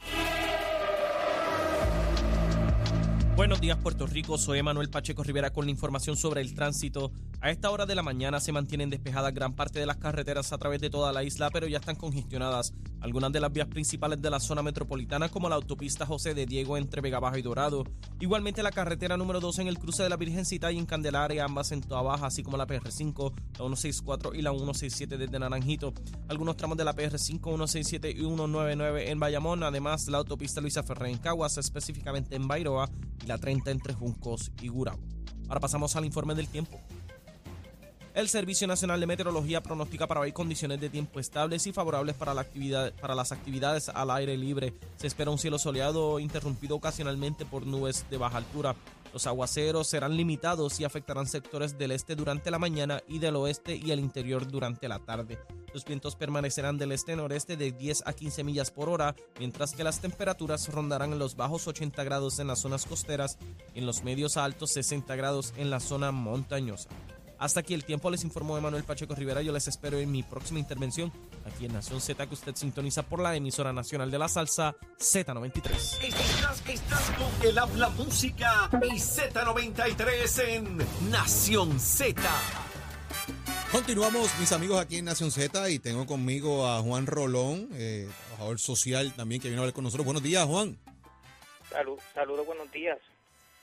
Buenos 3.37 3.61
días 3.61 3.77
Puerto 3.77 4.07
Rico, 4.07 4.35
soy 4.39 4.63
Manuel 4.63 4.89
Pacheco 4.89 5.21
Rivera 5.21 5.51
con 5.51 5.65
la 5.65 5.69
información 5.71 6.17
sobre 6.17 6.41
el 6.41 6.55
tránsito. 6.55 7.11
A 7.39 7.51
esta 7.51 7.69
hora 7.69 7.85
de 7.85 7.93
la 7.93 8.01
mañana 8.01 8.39
se 8.39 8.51
mantienen 8.51 8.89
despejadas 8.89 9.31
gran 9.31 9.53
parte 9.53 9.79
de 9.79 9.85
las 9.85 9.97
carreteras 9.97 10.51
a 10.53 10.57
través 10.57 10.81
de 10.81 10.89
toda 10.89 11.13
la 11.13 11.23
isla, 11.23 11.51
pero 11.51 11.67
ya 11.67 11.77
están 11.77 11.97
congestionadas 11.97 12.73
algunas 12.99 13.31
de 13.31 13.39
las 13.39 13.53
vías 13.53 13.67
principales 13.67 14.19
de 14.19 14.31
la 14.31 14.39
zona 14.39 14.63
metropolitana 14.63 15.29
como 15.29 15.49
la 15.49 15.55
autopista 15.55 16.03
José 16.03 16.33
de 16.33 16.47
Diego 16.47 16.77
entre 16.77 16.99
Vega 16.99 17.19
Baja 17.19 17.37
y 17.37 17.43
Dorado. 17.43 17.83
Igualmente 18.19 18.63
la 18.63 18.71
carretera 18.71 19.17
número 19.17 19.39
2 19.39 19.59
en 19.59 19.67
el 19.67 19.77
cruce 19.77 20.01
de 20.01 20.09
la 20.09 20.17
Virgencita 20.17 20.71
y 20.71 20.79
en 20.79 20.87
Candelaria, 20.87 21.45
ambas 21.45 21.71
en 21.71 21.81
Toa 21.81 22.01
Baja, 22.01 22.25
así 22.25 22.41
como 22.41 22.57
la 22.57 22.65
PR5, 22.65 23.33
la 23.51 23.57
164 23.57 24.33
y 24.33 24.41
la 24.41 24.49
167 24.49 25.15
desde 25.15 25.37
Naranjito. 25.37 25.93
Algunos 26.27 26.57
tramos 26.57 26.75
de 26.75 26.85
la 26.85 26.95
PR5, 26.95 27.39
167 27.39 28.09
y 28.09 28.15
199 28.15 29.11
en 29.11 29.19
Bayamón, 29.19 29.61
además 29.61 30.07
la 30.07 30.17
autopista 30.17 30.59
Luisa 30.59 30.81
Ferrer 30.81 31.11
en 31.11 31.19
Caguas, 31.19 31.59
específicamente 31.59 32.35
en 32.35 32.47
Bairoa 32.47 32.89
la 33.25 33.37
30 33.37 33.71
entre 33.71 33.93
Juncos 33.93 34.51
y 34.61 34.67
Gurabo. 34.67 35.01
Ahora 35.47 35.59
pasamos 35.59 35.95
al 35.95 36.05
informe 36.05 36.35
del 36.35 36.47
tiempo. 36.47 36.79
El 38.17 38.29
Servicio 38.29 38.67
Nacional 38.67 38.99
de 38.99 39.05
Meteorología 39.05 39.61
pronostica 39.61 40.07
para 40.07 40.21
hoy 40.21 40.31
condiciones 40.31 40.81
de 40.81 40.89
tiempo 40.89 41.19
estables 41.19 41.67
y 41.67 41.71
favorables 41.71 42.15
para, 42.15 42.33
para 42.99 43.13
las 43.13 43.31
actividades 43.31 43.89
al 43.89 44.09
aire 44.09 44.35
libre. 44.35 44.73
Se 44.95 45.05
espera 45.05 45.29
un 45.29 45.37
cielo 45.37 45.59
soleado 45.59 46.19
interrumpido 46.19 46.75
ocasionalmente 46.75 47.45
por 47.45 47.67
nubes 47.67 48.05
de 48.09 48.17
baja 48.17 48.37
altura. 48.37 48.75
Los 49.17 49.25
aguaceros 49.25 49.87
serán 49.87 50.15
limitados 50.15 50.79
y 50.79 50.83
afectarán 50.83 51.25
sectores 51.25 51.75
del 51.75 51.89
este 51.89 52.15
durante 52.15 52.51
la 52.51 52.59
mañana 52.59 53.01
y 53.07 53.17
del 53.17 53.35
oeste 53.37 53.75
y 53.75 53.89
el 53.89 53.99
interior 53.99 54.45
durante 54.45 54.87
la 54.87 54.99
tarde. 54.99 55.39
Los 55.73 55.85
vientos 55.85 56.15
permanecerán 56.15 56.77
del 56.77 56.91
este-noreste 56.91 57.57
de 57.57 57.71
10 57.71 58.03
a 58.05 58.13
15 58.13 58.43
millas 58.43 58.69
por 58.69 58.89
hora, 58.89 59.15
mientras 59.39 59.73
que 59.73 59.83
las 59.83 60.01
temperaturas 60.01 60.71
rondarán 60.71 61.17
los 61.17 61.35
bajos 61.35 61.67
80 61.67 62.03
grados 62.03 62.37
en 62.37 62.45
las 62.45 62.59
zonas 62.59 62.85
costeras 62.85 63.39
y 63.73 63.79
en 63.79 63.87
los 63.87 64.03
medios 64.03 64.37
a 64.37 64.43
altos 64.43 64.69
60 64.73 65.15
grados 65.15 65.51
en 65.57 65.71
la 65.71 65.79
zona 65.79 66.11
montañosa. 66.11 66.89
Hasta 67.39 67.59
aquí 67.59 67.73
el 67.73 67.85
tiempo, 67.85 68.09
les 68.09 68.23
informó 68.23 68.57
Emanuel 68.57 68.83
Pacheco 68.83 69.13
Rivera. 69.15 69.41
Yo 69.41 69.51
les 69.51 69.67
espero 69.67 69.99
en 69.99 70.11
mi 70.11 70.23
próxima 70.23 70.59
intervención 70.59 71.11
aquí 71.45 71.65
en 71.65 71.73
Nación 71.73 72.01
Z, 72.01 72.25
que 72.27 72.33
usted 72.33 72.55
sintoniza 72.55 73.03
por 73.03 73.21
la 73.21 73.35
emisora 73.35 73.71
nacional 73.73 74.09
de 74.09 74.17
la 74.17 74.27
salsa 74.27 74.75
Z93. 74.99 76.03
Estás, 76.03 76.63
estás 76.67 77.11
con 77.11 77.47
el 77.47 77.57
habla 77.57 77.89
música 77.89 78.69
y 78.83 78.97
Z93 78.97 80.43
en 80.47 80.77
Nación 81.11 81.79
Z. 81.79 82.21
Continuamos, 83.71 84.31
mis 84.39 84.51
amigos, 84.53 84.79
aquí 84.79 84.97
en 84.97 85.05
Nación 85.05 85.29
Z 85.29 85.69
y 85.69 85.79
tengo 85.79 86.05
conmigo 86.05 86.67
a 86.67 86.81
Juan 86.81 87.05
Rolón, 87.05 87.69
eh, 87.73 88.09
trabajador 88.27 88.59
social 88.59 89.13
también 89.13 89.41
que 89.41 89.49
viene 89.49 89.59
a 89.59 89.63
hablar 89.63 89.73
con 89.73 89.83
nosotros. 89.83 90.05
Buenos 90.05 90.23
días, 90.23 90.45
Juan. 90.45 90.77
Salud, 91.69 91.99
saludos, 92.13 92.45
buenos 92.45 92.71
días. 92.71 92.97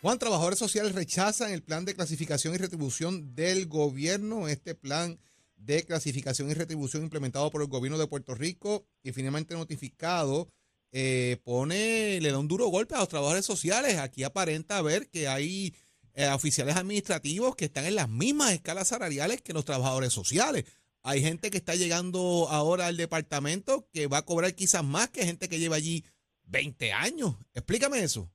Juan, 0.04 0.18
trabajadores 0.18 0.58
sociales 0.58 0.94
rechazan 0.94 1.50
el 1.50 1.62
plan 1.62 1.86
de 1.86 1.94
clasificación 1.94 2.52
y 2.52 2.58
retribución 2.58 3.34
del 3.34 3.64
gobierno, 3.68 4.48
este 4.48 4.74
plan 4.74 5.18
de 5.56 5.82
clasificación 5.82 6.50
y 6.50 6.52
retribución 6.52 7.04
implementado 7.04 7.50
por 7.50 7.62
el 7.62 7.68
gobierno 7.68 7.96
de 7.96 8.06
Puerto 8.06 8.34
Rico 8.34 8.86
y 9.02 9.12
finalmente 9.12 9.54
notificado, 9.54 10.50
eh, 10.92 11.38
pone, 11.42 12.20
le 12.20 12.30
da 12.30 12.38
un 12.38 12.48
duro 12.48 12.66
golpe 12.66 12.94
a 12.94 12.98
los 12.98 13.08
trabajadores 13.08 13.46
sociales. 13.46 13.96
Aquí 13.96 14.24
aparenta 14.24 14.82
ver 14.82 15.08
que 15.08 15.26
hay 15.26 15.74
eh, 16.12 16.28
oficiales 16.28 16.76
administrativos 16.76 17.56
que 17.56 17.64
están 17.64 17.86
en 17.86 17.94
las 17.94 18.10
mismas 18.10 18.52
escalas 18.52 18.88
salariales 18.88 19.40
que 19.40 19.54
los 19.54 19.64
trabajadores 19.64 20.12
sociales. 20.12 20.66
Hay 21.02 21.22
gente 21.22 21.48
que 21.48 21.56
está 21.56 21.76
llegando 21.76 22.50
ahora 22.50 22.88
al 22.88 22.98
departamento 22.98 23.88
que 23.90 24.06
va 24.06 24.18
a 24.18 24.26
cobrar 24.26 24.54
quizás 24.54 24.84
más 24.84 25.08
que 25.08 25.24
gente 25.24 25.48
que 25.48 25.58
lleva 25.58 25.76
allí 25.76 26.04
20 26.44 26.92
años. 26.92 27.36
Explícame 27.54 28.00
eso. 28.00 28.30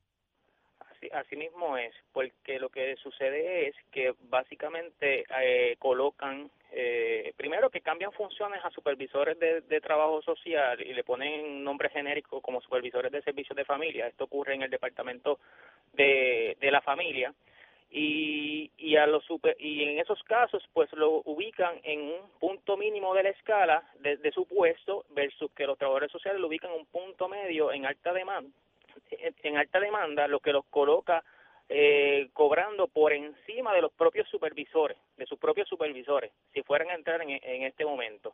Así, 1.13 1.35
mismo 1.35 1.77
es, 1.77 1.93
porque 2.11 2.59
lo 2.59 2.69
que 2.69 2.95
sucede 2.97 3.67
es 3.67 3.75
que 3.91 4.13
básicamente 4.29 5.25
eh, 5.41 5.75
colocan, 5.79 6.49
eh, 6.71 7.33
primero 7.37 7.69
que 7.69 7.81
cambian 7.81 8.11
funciones 8.11 8.63
a 8.63 8.71
supervisores 8.71 9.37
de, 9.39 9.61
de 9.61 9.81
trabajo 9.81 10.21
social 10.21 10.81
y 10.81 10.93
le 10.93 11.03
ponen 11.03 11.63
nombre 11.63 11.89
genérico 11.89 12.41
como 12.41 12.61
supervisores 12.61 13.11
de 13.11 13.21
servicios 13.21 13.55
de 13.55 13.65
familia. 13.65 14.07
Esto 14.07 14.25
ocurre 14.25 14.55
en 14.55 14.63
el 14.63 14.69
departamento 14.69 15.39
de, 15.93 16.57
de 16.59 16.71
la 16.71 16.81
familia 16.81 17.33
y, 17.91 18.71
y 18.77 18.95
a 18.95 19.07
los 19.07 19.23
super, 19.25 19.55
y 19.59 19.83
en 19.83 19.99
esos 19.99 20.21
casos 20.23 20.63
pues 20.73 20.91
lo 20.93 21.21
ubican 21.25 21.79
en 21.83 22.01
un 22.01 22.29
punto 22.39 22.77
mínimo 22.77 23.13
de 23.15 23.23
la 23.23 23.29
escala 23.29 23.83
de, 23.99 24.17
de 24.17 24.31
su 24.31 24.45
puesto 24.45 25.05
versus 25.09 25.51
que 25.51 25.65
los 25.65 25.77
trabajadores 25.77 26.11
sociales 26.11 26.39
lo 26.39 26.47
ubican 26.47 26.71
en 26.71 26.79
un 26.79 26.85
punto 26.85 27.27
medio 27.27 27.71
en 27.71 27.85
alta 27.85 28.13
demanda 28.13 28.51
en 29.09 29.57
alta 29.57 29.79
demanda 29.79 30.27
lo 30.27 30.39
que 30.39 30.53
los 30.53 30.65
coloca 30.65 31.23
eh, 31.67 32.29
cobrando 32.33 32.87
por 32.87 33.13
encima 33.13 33.73
de 33.73 33.81
los 33.81 33.91
propios 33.93 34.27
supervisores 34.29 34.97
de 35.17 35.25
sus 35.25 35.37
propios 35.37 35.67
supervisores 35.67 36.31
si 36.53 36.63
fueran 36.63 36.89
a 36.89 36.95
entrar 36.95 37.21
en, 37.21 37.29
en 37.29 37.63
este 37.63 37.85
momento. 37.85 38.33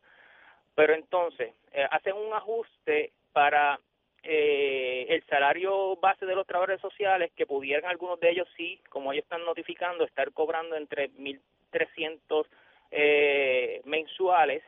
Pero 0.74 0.94
entonces 0.94 1.54
eh, 1.72 1.88
hacen 1.90 2.16
un 2.16 2.34
ajuste 2.34 3.12
para 3.34 3.80
eh, 4.24 5.06
el 5.10 5.24
salario 5.26 5.98
base 5.98 6.26
de 6.26 6.36
los 6.36 6.48
trabajadores 6.48 6.82
sociales, 6.82 7.32
que 7.36 7.46
pudieran 7.46 7.90
algunos 7.90 8.20
de 8.20 8.32
ellos 8.32 8.48
sí, 8.58 8.82
como 8.90 9.12
ellos 9.12 9.24
están 9.24 9.46
notificando, 9.46 10.04
estar 10.04 10.32
cobrando 10.32 10.76
entre 10.76 11.10
mil 11.10 11.42
1.300 11.76 12.46
eh, 12.92 13.82
mensuales, 13.86 14.64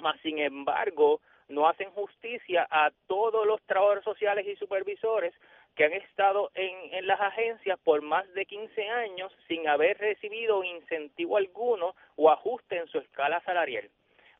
más 0.00 0.18
sin 0.22 0.38
embargo 0.38 1.20
no 1.50 1.68
hacen 1.68 1.90
justicia 1.90 2.66
a 2.70 2.90
todos 3.06 3.46
los 3.46 3.60
trabajadores 3.62 4.04
sociales 4.04 4.46
y 4.46 4.56
supervisores 4.56 5.34
que 5.74 5.84
han 5.84 5.92
estado 5.92 6.50
en, 6.54 6.94
en 6.94 7.06
las 7.06 7.20
agencias 7.20 7.78
por 7.84 8.02
más 8.02 8.32
de 8.34 8.46
15 8.46 8.88
años 8.88 9.32
sin 9.48 9.68
haber 9.68 9.98
recibido 9.98 10.64
incentivo 10.64 11.36
alguno 11.36 11.94
o 12.16 12.30
ajuste 12.30 12.78
en 12.78 12.86
su 12.88 12.98
escala 12.98 13.40
salarial. 13.42 13.88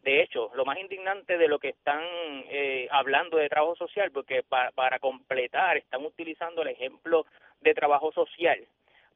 De 0.02 0.22
hecho, 0.22 0.50
lo 0.54 0.64
más 0.64 0.78
indignante 0.78 1.36
de 1.36 1.48
lo 1.48 1.58
que 1.58 1.68
están 1.68 2.02
eh, 2.02 2.88
hablando 2.90 3.36
de 3.36 3.50
trabajo 3.50 3.76
social, 3.76 4.10
porque 4.10 4.42
para, 4.42 4.70
para 4.70 4.98
completar 4.98 5.76
están 5.76 6.04
utilizando 6.04 6.62
el 6.62 6.68
ejemplo 6.68 7.26
de 7.60 7.74
trabajo 7.74 8.10
social 8.12 8.66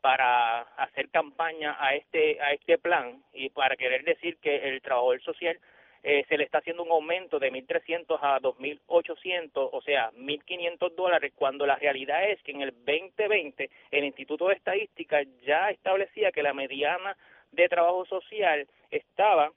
para 0.02 0.60
hacer 0.76 1.08
campaña 1.08 1.78
a 1.80 1.94
este 1.94 2.38
a 2.42 2.52
este 2.52 2.76
plan 2.76 3.22
y 3.32 3.48
para 3.48 3.74
querer 3.74 4.04
decir 4.04 4.36
que 4.36 4.68
el 4.68 4.82
trabajador 4.82 5.22
social 5.22 5.58
eh, 6.06 6.26
se 6.28 6.36
le 6.36 6.44
está 6.44 6.58
haciendo 6.58 6.82
un 6.82 6.90
aumento 6.90 7.38
de 7.38 7.50
1.300 7.50 8.18
a 8.20 8.38
2.800, 8.38 9.50
o 9.72 9.80
sea, 9.80 10.10
1.500 10.12 10.94
dólares, 10.94 11.32
cuando 11.34 11.64
la 11.64 11.76
realidad 11.76 12.28
es 12.28 12.42
que 12.42 12.52
en 12.52 12.60
el 12.60 12.72
2020 12.72 13.70
el 13.90 14.04
Instituto 14.04 14.48
de 14.48 14.54
Estadística 14.54 15.22
ya 15.46 15.70
establecía 15.70 16.30
que 16.30 16.42
la 16.42 16.52
mediana 16.52 17.16
de 17.52 17.70
trabajo 17.70 18.04
social 18.04 18.68
estaba 18.90 19.50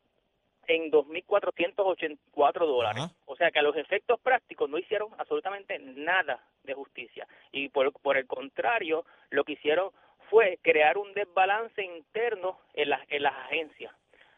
en 0.68 0.90
2.484 0.90 2.66
dólares. 2.66 3.04
O 3.26 3.36
sea 3.36 3.52
que 3.52 3.60
a 3.60 3.64
los 3.64 3.76
efectos 3.76 4.18
prácticos 4.22 4.70
no 4.70 4.78
hicieron 4.78 5.10
absolutamente 5.18 5.78
nada 5.80 6.42
de 6.64 6.74
justicia. 6.74 7.28
Y 7.52 7.68
por, 7.68 7.92
por 7.92 8.16
el 8.16 8.26
contrario, 8.26 9.06
lo 9.32 9.44
que 9.44 9.54
hicieron 9.54 9.92
fue 10.30 10.60
crear 10.62 10.98
un 10.98 11.14
desbalance 11.14 11.84
interno 11.84 12.58
en, 12.74 12.90
las 12.90 13.02
en 13.10 13.24
las 13.24 13.34
agencias. 13.34 13.94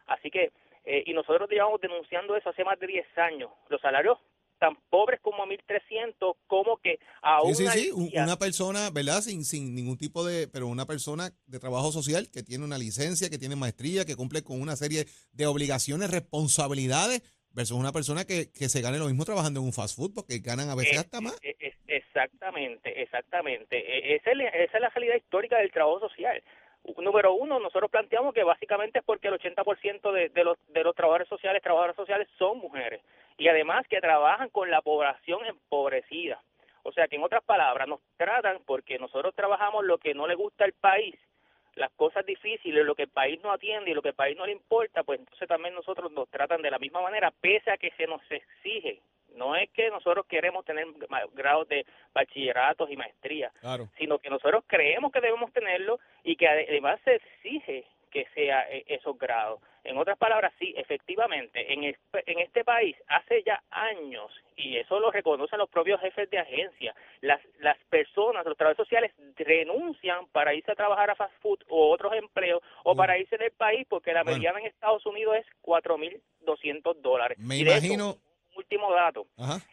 Así 0.07 0.31
que 0.31 0.51
eh, 0.91 1.03
y 1.05 1.13
nosotros 1.13 1.49
llevamos 1.49 1.79
denunciando 1.81 2.35
eso 2.35 2.49
hace 2.49 2.63
más 2.63 2.79
de 2.79 2.87
10 2.87 3.05
años. 3.17 3.49
Los 3.69 3.79
salarios 3.81 4.17
tan 4.57 4.75
pobres 4.89 5.21
como 5.21 5.43
a 5.43 5.45
1.300, 5.45 6.35
como 6.47 6.77
que 6.83 6.99
a 7.21 7.39
Sí, 7.45 7.53
sí, 7.55 7.63
una 7.63 7.71
sí, 7.71 7.79
licencia- 7.91 8.23
una 8.23 8.35
persona, 8.37 8.89
¿verdad? 8.91 9.21
Sin, 9.21 9.45
sin 9.45 9.73
ningún 9.73 9.97
tipo 9.97 10.25
de, 10.25 10.49
pero 10.49 10.67
una 10.67 10.85
persona 10.85 11.29
de 11.47 11.59
trabajo 11.59 11.91
social 11.93 12.27
que 12.33 12.43
tiene 12.43 12.65
una 12.65 12.77
licencia, 12.77 13.29
que 13.29 13.37
tiene 13.37 13.55
maestría, 13.55 14.03
que 14.03 14.17
cumple 14.17 14.43
con 14.43 14.59
una 14.61 14.75
serie 14.75 15.05
de 15.31 15.45
obligaciones, 15.47 16.11
responsabilidades, 16.11 17.21
versus 17.51 17.77
una 17.77 17.91
persona 17.93 18.25
que, 18.25 18.51
que 18.51 18.67
se 18.69 18.81
gane 18.81 18.99
lo 18.99 19.05
mismo 19.07 19.23
trabajando 19.25 19.59
en 19.61 19.65
un 19.67 19.73
fast 19.73 19.95
food, 19.97 20.13
porque 20.13 20.39
ganan 20.39 20.69
a 20.69 20.75
veces 20.75 20.97
Eh, 20.97 20.99
hasta 20.99 21.21
más. 21.21 21.39
eh, 21.41 21.55
eh, 21.59 21.73
exactamente, 21.87 23.01
exactamente. 23.01 23.77
Eh, 23.77 24.15
Esa 24.17 24.31
es, 24.31 24.37
la- 24.37 24.49
esa 24.49 24.77
es 24.77 24.81
la 24.81 24.89
realidad 24.89 25.15
histórica 25.15 25.57
del 25.57 25.71
trabajo 25.71 25.99
social. 26.01 26.43
Número 26.97 27.33
uno, 27.33 27.59
nosotros 27.59 27.89
planteamos 27.91 28.33
que 28.33 28.43
básicamente 28.43 28.99
es 28.99 29.05
porque 29.05 29.27
el 29.27 29.35
80% 29.35 30.11
de, 30.11 30.29
de, 30.29 30.43
los, 30.43 30.57
de 30.67 30.83
los 30.83 30.95
trabajadores 30.95 31.27
sociales, 31.27 31.61
trabajadoras 31.61 31.95
sociales 31.95 32.27
son 32.37 32.57
mujeres. 32.59 33.01
Y 33.37 33.47
además 33.47 33.85
que 33.87 34.01
trabajan 34.01 34.49
con 34.49 34.69
la 34.69 34.81
población 34.81 35.45
empobrecida. 35.45 36.41
O 36.83 36.91
sea 36.91 37.07
que 37.07 37.17
en 37.17 37.23
otras 37.23 37.43
palabras, 37.43 37.87
nos 37.87 37.99
tratan 38.17 38.59
porque 38.65 38.97
nosotros 38.99 39.35
trabajamos 39.35 39.85
lo 39.85 39.97
que 39.97 40.13
no 40.13 40.27
le 40.27 40.35
gusta 40.35 40.65
al 40.65 40.73
país, 40.73 41.15
las 41.75 41.91
cosas 41.91 42.25
difíciles, 42.25 42.85
lo 42.85 42.95
que 42.95 43.03
el 43.03 43.09
país 43.09 43.39
no 43.43 43.51
atiende 43.51 43.91
y 43.91 43.93
lo 43.93 44.01
que 44.01 44.09
el 44.09 44.15
país 44.15 44.35
no 44.37 44.45
le 44.45 44.51
importa, 44.53 45.03
pues 45.03 45.19
entonces 45.19 45.47
también 45.47 45.75
nosotros 45.75 46.11
nos 46.11 46.27
tratan 46.29 46.61
de 46.61 46.71
la 46.71 46.79
misma 46.79 47.01
manera, 47.01 47.31
pese 47.39 47.71
a 47.71 47.77
que 47.77 47.91
se 47.91 48.07
nos 48.07 48.21
exige. 48.29 49.01
No 49.35 49.55
es 49.55 49.69
que 49.69 49.89
nosotros 49.89 50.25
queremos 50.25 50.65
tener 50.65 50.87
grados 51.33 51.67
de 51.67 51.85
bachilleratos 52.13 52.89
y 52.89 52.97
maestría, 52.97 53.51
Claro. 53.61 53.87
sino 53.97 54.17
que 54.17 54.29
nosotros 54.29 54.63
creemos 54.67 55.11
que 55.11 55.21
debemos 55.21 55.53
tenerlo 55.53 55.99
y 56.29 56.35
que 56.35 56.47
además 56.47 56.99
se 57.03 57.15
exige 57.15 57.85
que 58.11 58.25
sea 58.35 58.67
eh, 58.71 58.83
esos 58.87 59.17
grados. 59.17 59.59
En 59.83 59.97
otras 59.97 60.17
palabras, 60.17 60.51
sí, 60.59 60.73
efectivamente, 60.77 61.73
en, 61.73 61.83
en 61.85 62.39
este 62.39 62.63
país 62.63 62.95
hace 63.07 63.41
ya 63.43 63.63
años, 63.71 64.31
y 64.55 64.77
eso 64.77 64.99
lo 64.99 65.09
reconocen 65.09 65.57
los 65.57 65.69
propios 65.69 65.99
jefes 66.01 66.29
de 66.29 66.37
agencia, 66.37 66.93
las, 67.21 67.39
las 67.59 67.77
personas, 67.89 68.45
los 68.45 68.57
trabajadores 68.57 68.87
sociales 68.87 69.11
renuncian 69.37 70.27
para 70.27 70.53
irse 70.53 70.71
a 70.71 70.75
trabajar 70.75 71.09
a 71.09 71.15
fast 71.15 71.33
food 71.41 71.59
o 71.69 71.89
otros 71.91 72.13
empleos 72.13 72.61
o 72.83 72.95
para 72.95 73.17
irse 73.17 73.37
del 73.37 73.51
país 73.51 73.87
porque 73.89 74.13
la 74.13 74.23
Bueno. 74.23 74.37
mediana 74.37 74.59
en 74.59 74.65
Estados 74.67 75.05
Unidos 75.07 75.37
es 75.37 75.45
4.200 75.63 76.95
dólares. 77.01 77.37
Me 77.39 77.57
Y 77.57 77.61
imagino- 77.61 78.15
último 78.71 78.93
dato. 78.93 79.25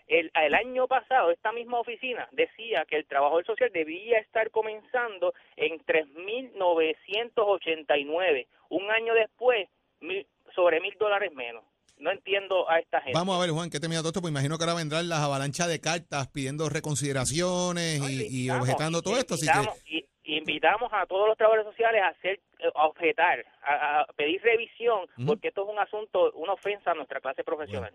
El, 0.07 0.31
el 0.35 0.55
año 0.55 0.87
pasado, 0.89 1.31
esta 1.31 1.53
misma 1.53 1.81
oficina 1.81 2.27
decía 2.33 2.85
que 2.89 2.97
el 2.97 3.07
trabajador 3.07 3.45
social 3.45 3.71
debía 3.73 4.19
estar 4.19 4.51
comenzando 4.51 5.35
en 5.57 5.79
3.989. 5.85 8.47
Un 8.71 8.91
año 8.91 9.13
después, 9.15 9.69
mil- 10.01 10.27
sobre 10.55 10.81
mil 10.81 10.95
dólares 10.99 11.33
menos. 11.35 11.63
No 11.99 12.11
entiendo 12.11 12.69
a 12.71 12.79
esta 12.79 13.01
gente. 13.01 13.19
Vamos 13.19 13.37
a 13.37 13.41
ver, 13.41 13.51
Juan, 13.51 13.71
¿qué 13.71 13.81
termina 13.81 14.01
todo 14.01 14.09
esto? 14.11 14.21
Pues 14.21 14.31
imagino 14.31 14.59
que 14.59 14.65
ahora 14.65 14.75
vendrán 14.77 15.09
las 15.09 15.21
avalanchas 15.21 15.69
de 15.69 15.81
cartas 15.81 16.29
pidiendo 16.29 16.69
reconsideraciones 16.69 18.01
No, 18.01 18.09
y, 18.11 18.51
objetando 18.51 19.01
todo 19.01 19.17
esto. 19.17 19.35
Así 19.35 19.47
que 19.47 19.53
invitamos, 19.57 19.83
y- 19.91 20.05
invitamos 20.25 20.93
a 20.93 21.07
todos 21.07 21.27
los 21.29 21.39
trabajadores 21.39 21.73
sociales 21.73 22.03
a 22.03 22.09
hacer 22.09 22.39
eh, 22.59 22.71
a 22.75 22.87
objetar, 22.87 23.47
a, 23.63 24.01
a 24.01 24.07
pedir 24.15 24.43
revisión, 24.43 25.07
porque 25.27 25.49
esto 25.49 25.63
es 25.65 25.69
un 25.71 25.79
asunto, 25.79 26.33
una 26.33 26.53
ofensa 26.53 26.91
a 26.91 26.95
nuestra 26.95 27.21
clase 27.21 27.43
profesional. 27.45 27.95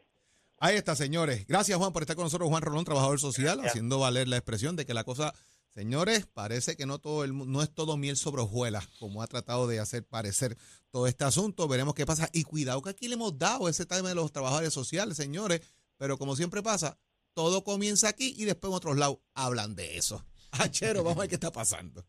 Ahí 0.64 0.76
está, 0.76 0.96
señores. 0.96 1.48
Gracias, 1.48 1.76
Juan, 1.76 1.92
por 1.92 2.04
estar 2.04 2.16
con 2.16 2.26
nosotros. 2.26 2.48
Juan 2.48 2.62
Rolón, 2.62 2.86
trabajador 2.86 3.20
social, 3.20 3.56
Gracias. 3.58 3.72
haciendo 3.72 3.98
valer 3.98 4.28
la 4.28 4.38
expresión 4.38 4.76
de 4.76 4.86
que 4.86 4.94
la 4.94 5.04
cosa, 5.04 5.34
señores, 5.74 6.28
parece 6.32 6.76
que 6.78 6.86
no 6.86 7.00
todo 7.00 7.24
el 7.24 7.36
no 7.36 7.64
es 7.64 7.74
todo 7.74 7.98
miel 7.98 8.16
sobre 8.16 8.44
hojuelas, 8.44 8.86
como 9.00 9.24
ha 9.24 9.28
tratado 9.28 9.66
de 9.66 9.80
hacer 9.80 10.06
parecer 10.06 10.56
todo 10.92 11.08
este 11.08 11.24
asunto. 11.24 11.68
Veremos 11.68 11.96
qué 11.96 12.06
pasa. 12.06 12.30
Y 12.32 12.44
cuidado 12.44 12.80
que 12.84 12.92
aquí 12.92 13.08
le 13.08 13.16
hemos 13.16 13.40
dado 13.40 13.70
ese 13.70 13.88
tema 13.88 14.10
de 14.10 14.14
los 14.14 14.32
trabajadores 14.32 14.72
sociales, 14.72 15.18
señores. 15.18 15.62
Pero 15.98 16.20
como 16.20 16.36
siempre 16.36 16.62
pasa, 16.62 16.96
todo 17.34 17.64
comienza 17.64 18.08
aquí 18.10 18.36
y 18.38 18.46
después 18.46 18.70
en 18.70 18.76
otros 18.78 18.98
lados 18.98 19.18
hablan 19.34 19.74
de 19.74 19.98
eso. 19.98 20.24
Achero, 20.52 21.04
vamos 21.04 21.18
a 21.18 21.22
ver 21.22 21.30
qué 21.30 21.36
está 21.36 21.52
pasando. 21.52 22.06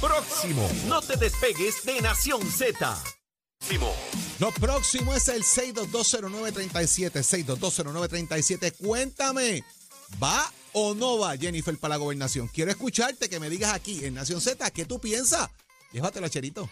Próximo. 0.00 0.66
No 0.88 1.02
te 1.02 1.16
despegues 1.16 1.84
de 1.84 2.00
Nación 2.00 2.40
Z. 2.50 2.98
Lo 4.40 4.50
próximo 4.52 5.14
es 5.14 5.28
el 5.28 5.42
6220937, 5.42 7.22
6220937. 7.22 8.72
Cuéntame, 8.76 9.64
¿va 10.22 10.52
o 10.72 10.94
no 10.94 11.18
va 11.18 11.36
Jennifer 11.36 11.76
para 11.78 11.94
la 11.94 11.98
gobernación? 11.98 12.48
Quiero 12.48 12.70
escucharte 12.70 13.28
que 13.28 13.40
me 13.40 13.48
digas 13.48 13.72
aquí 13.72 14.04
en 14.04 14.14
Nación 14.14 14.40
Z, 14.40 14.70
¿qué 14.70 14.84
tú 14.84 14.98
piensas? 14.98 15.48
Llévatelo, 15.92 16.28
Cherito. 16.28 16.68